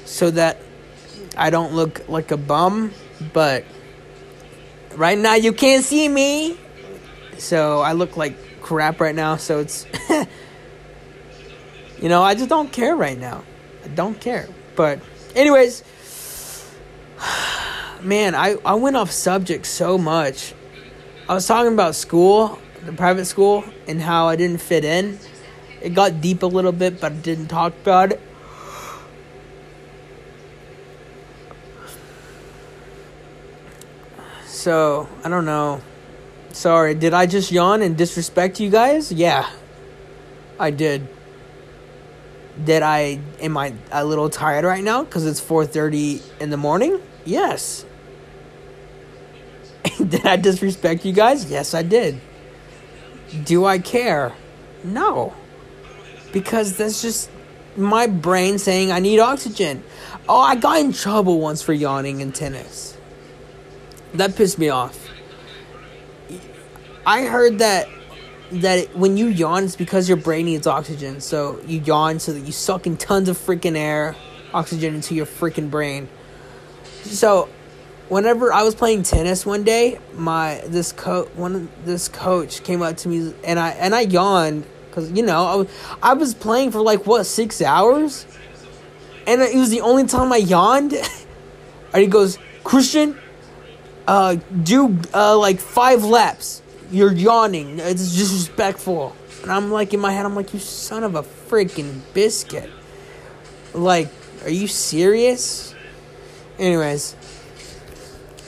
so 0.05 0.29
that 0.31 0.61
I 1.35 1.49
don't 1.49 1.73
look 1.73 2.07
like 2.07 2.31
a 2.31 2.37
bum. 2.37 2.91
But 3.33 3.65
right 4.95 5.17
now 5.17 5.35
you 5.35 5.53
can't 5.53 5.83
see 5.83 6.07
me, 6.07 6.57
so 7.37 7.79
I 7.79 7.93
look 7.93 8.15
like 8.17 8.61
crap 8.61 8.99
right 8.99 9.15
now. 9.15 9.37
So 9.37 9.59
it's, 9.59 9.87
you 11.99 12.09
know, 12.09 12.21
I 12.21 12.35
just 12.35 12.49
don't 12.49 12.71
care 12.71 12.95
right 12.95 13.17
now. 13.17 13.43
I 13.83 13.87
don't 13.87 14.19
care. 14.19 14.47
But, 14.75 14.99
anyways, 15.35 15.83
man, 18.01 18.35
I 18.35 18.55
I 18.63 18.75
went 18.75 18.95
off 18.95 19.11
subject 19.11 19.65
so 19.65 19.97
much. 19.97 20.53
I 21.29 21.35
was 21.35 21.45
talking 21.45 21.73
about 21.73 21.93
school, 21.93 22.57
the 22.83 22.91
private 22.91 23.25
school, 23.25 23.63
and 23.87 24.01
how 24.01 24.27
I 24.27 24.35
didn't 24.35 24.61
fit 24.61 24.83
in. 24.83 25.19
It 25.79 25.93
got 25.93 26.21
deep 26.21 26.41
a 26.41 26.47
little 26.47 26.71
bit, 26.71 26.99
but 26.99 27.11
I 27.11 27.15
didn't 27.15 27.49
talk 27.49 27.73
about 27.83 28.13
it. 28.13 28.21
So, 34.47 35.07
I 35.23 35.29
don't 35.29 35.45
know. 35.45 35.81
Sorry, 36.51 36.95
did 36.95 37.13
I 37.13 37.27
just 37.27 37.51
yawn 37.51 37.83
and 37.83 37.95
disrespect 37.95 38.59
you 38.59 38.71
guys? 38.71 39.11
Yeah. 39.11 39.47
I 40.57 40.71
did. 40.71 41.07
Did 42.65 42.81
I 42.81 43.19
am 43.39 43.55
I 43.55 43.75
a 43.91 44.03
little 44.03 44.31
tired 44.31 44.65
right 44.65 44.83
now 44.83 45.03
cuz 45.05 45.27
it's 45.27 45.39
4:30 45.39 46.23
in 46.41 46.49
the 46.49 46.57
morning? 46.57 46.99
Yes. 47.23 47.85
did 50.09 50.25
I 50.25 50.35
disrespect 50.35 51.05
you 51.05 51.13
guys? 51.13 51.49
Yes, 51.49 51.73
I 51.73 51.83
did. 51.83 52.19
Do 53.43 53.65
I 53.65 53.79
care? 53.79 54.33
No. 54.83 55.33
Because 56.31 56.77
that's 56.77 57.01
just 57.01 57.29
my 57.77 58.07
brain 58.07 58.57
saying 58.57 58.91
I 58.91 58.99
need 58.99 59.19
oxygen. 59.19 59.83
Oh, 60.27 60.39
I 60.39 60.55
got 60.55 60.79
in 60.79 60.93
trouble 60.93 61.39
once 61.39 61.61
for 61.61 61.73
yawning 61.73 62.21
in 62.21 62.31
tennis. 62.31 62.97
That 64.13 64.35
pissed 64.35 64.57
me 64.57 64.69
off. 64.69 65.07
I 67.05 67.23
heard 67.23 67.59
that 67.59 67.87
that 68.51 68.95
when 68.95 69.15
you 69.15 69.27
yawn, 69.27 69.63
it's 69.63 69.75
because 69.75 70.07
your 70.07 70.17
brain 70.17 70.45
needs 70.45 70.65
oxygen. 70.65 71.21
So 71.21 71.59
you 71.67 71.79
yawn 71.81 72.19
so 72.19 72.33
that 72.33 72.41
you 72.41 72.51
suck 72.51 72.87
in 72.87 72.97
tons 72.97 73.29
of 73.29 73.37
freaking 73.37 73.77
air, 73.77 74.15
oxygen 74.53 74.95
into 74.95 75.13
your 75.13 75.27
freaking 75.27 75.69
brain. 75.69 76.09
So, 77.03 77.47
whenever 78.09 78.51
I 78.51 78.63
was 78.63 78.75
playing 78.75 79.03
tennis 79.03 79.45
one 79.45 79.63
day, 79.63 79.99
my 80.15 80.61
this 80.65 80.91
coach 80.91 81.29
one 81.35 81.69
this 81.85 82.09
coach 82.09 82.63
came 82.63 82.81
up 82.81 82.97
to 82.97 83.09
me 83.09 83.33
and 83.43 83.59
I 83.59 83.69
and 83.71 83.95
I 83.95 84.01
yawned 84.01 84.65
because 84.89 85.11
you 85.11 85.23
know 85.23 85.45
I 85.45 85.55
was 85.55 85.67
I 86.03 86.13
was 86.13 86.33
playing 86.33 86.71
for 86.71 86.81
like 86.81 87.05
what 87.05 87.23
six 87.23 87.61
hours, 87.61 88.25
and 89.25 89.41
it 89.41 89.55
was 89.55 89.69
the 89.69 89.81
only 89.81 90.05
time 90.05 90.33
I 90.33 90.37
yawned. 90.37 90.93
and 91.93 92.01
he 92.01 92.07
goes, 92.07 92.37
Christian, 92.63 93.17
uh, 94.07 94.37
do 94.63 94.99
uh 95.13 95.37
like 95.37 95.59
five 95.59 96.03
laps. 96.03 96.61
You're 96.91 97.13
yawning. 97.13 97.77
It's 97.79 98.15
disrespectful. 98.15 99.15
And 99.43 99.51
I'm 99.51 99.71
like 99.71 99.93
in 99.93 99.99
my 99.99 100.11
head, 100.11 100.25
I'm 100.25 100.35
like, 100.35 100.53
you 100.53 100.59
son 100.59 101.03
of 101.03 101.15
a 101.15 101.21
freaking 101.21 102.01
biscuit. 102.13 102.69
Like, 103.73 104.09
are 104.43 104.49
you 104.49 104.67
serious? 104.67 105.75
Anyways, 106.57 107.15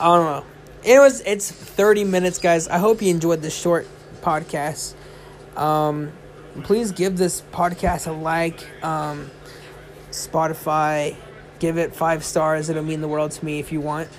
I 0.02 0.18
don't 0.18 0.26
know. 0.26 0.46
It 0.84 0.98
was 0.98 1.22
it's 1.22 1.52
30 1.52 2.06
minutes, 2.06 2.40
guys. 2.40 2.68
I 2.68 2.80
hope 2.80 3.04
you 3.04 3.10
enjoyed 3.10 3.44
this 3.44 3.56
short 3.56 3.88
podcast. 4.22 4.96
Um, 5.56 6.12
please 6.64 6.92
give 6.92 7.18
this 7.18 7.44
podcast 7.54 8.08
a 8.08 8.12
like. 8.12 8.66
Um, 8.84 9.30
Spotify, 10.10 11.16
give 11.60 11.78
it 11.78 11.96
five 11.96 12.24
stars. 12.26 12.70
It'll 12.70 12.84
mean 12.84 13.02
the 13.02 13.08
world 13.08 13.30
to 13.32 13.46
me 13.46 13.60
if 13.60 13.72
you 13.72 13.80
want. 13.80 14.10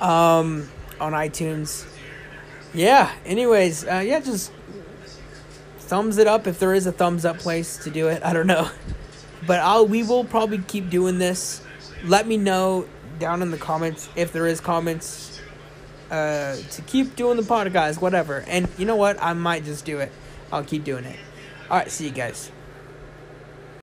Um, 0.00 0.70
on 1.00 1.12
iTunes. 1.12 1.84
Yeah. 2.72 3.10
Anyways, 3.26 3.84
uh, 3.86 4.04
yeah, 4.06 4.20
just 4.20 4.52
thumbs 5.78 6.18
it 6.18 6.28
up 6.28 6.46
if 6.46 6.60
there 6.60 6.74
is 6.74 6.86
a 6.86 6.92
thumbs 6.92 7.24
up 7.24 7.38
place 7.38 7.76
to 7.78 7.90
do 7.90 8.06
it. 8.06 8.22
I 8.24 8.32
don't 8.32 8.46
know, 8.46 8.70
but 9.48 9.58
I'll 9.58 9.86
we 9.86 10.04
will 10.04 10.24
probably 10.24 10.58
keep 10.58 10.90
doing 10.90 11.18
this. 11.18 11.60
Let 12.04 12.28
me 12.28 12.36
know 12.36 12.86
down 13.18 13.42
in 13.42 13.50
the 13.50 13.58
comments 13.58 14.08
if 14.16 14.32
there 14.32 14.46
is 14.46 14.60
comments 14.60 15.40
uh, 16.10 16.56
to 16.70 16.82
keep 16.82 17.16
doing 17.16 17.36
the 17.36 17.42
podcast, 17.42 18.00
whatever. 18.00 18.44
And 18.46 18.68
you 18.78 18.86
know 18.86 18.96
what? 18.96 19.22
I 19.22 19.32
might 19.32 19.64
just 19.64 19.84
do 19.84 19.98
it. 20.00 20.12
I'll 20.52 20.64
keep 20.64 20.84
doing 20.84 21.04
it. 21.04 21.18
All 21.70 21.78
right. 21.78 21.90
See 21.90 22.04
you 22.06 22.12
guys. 22.12 22.50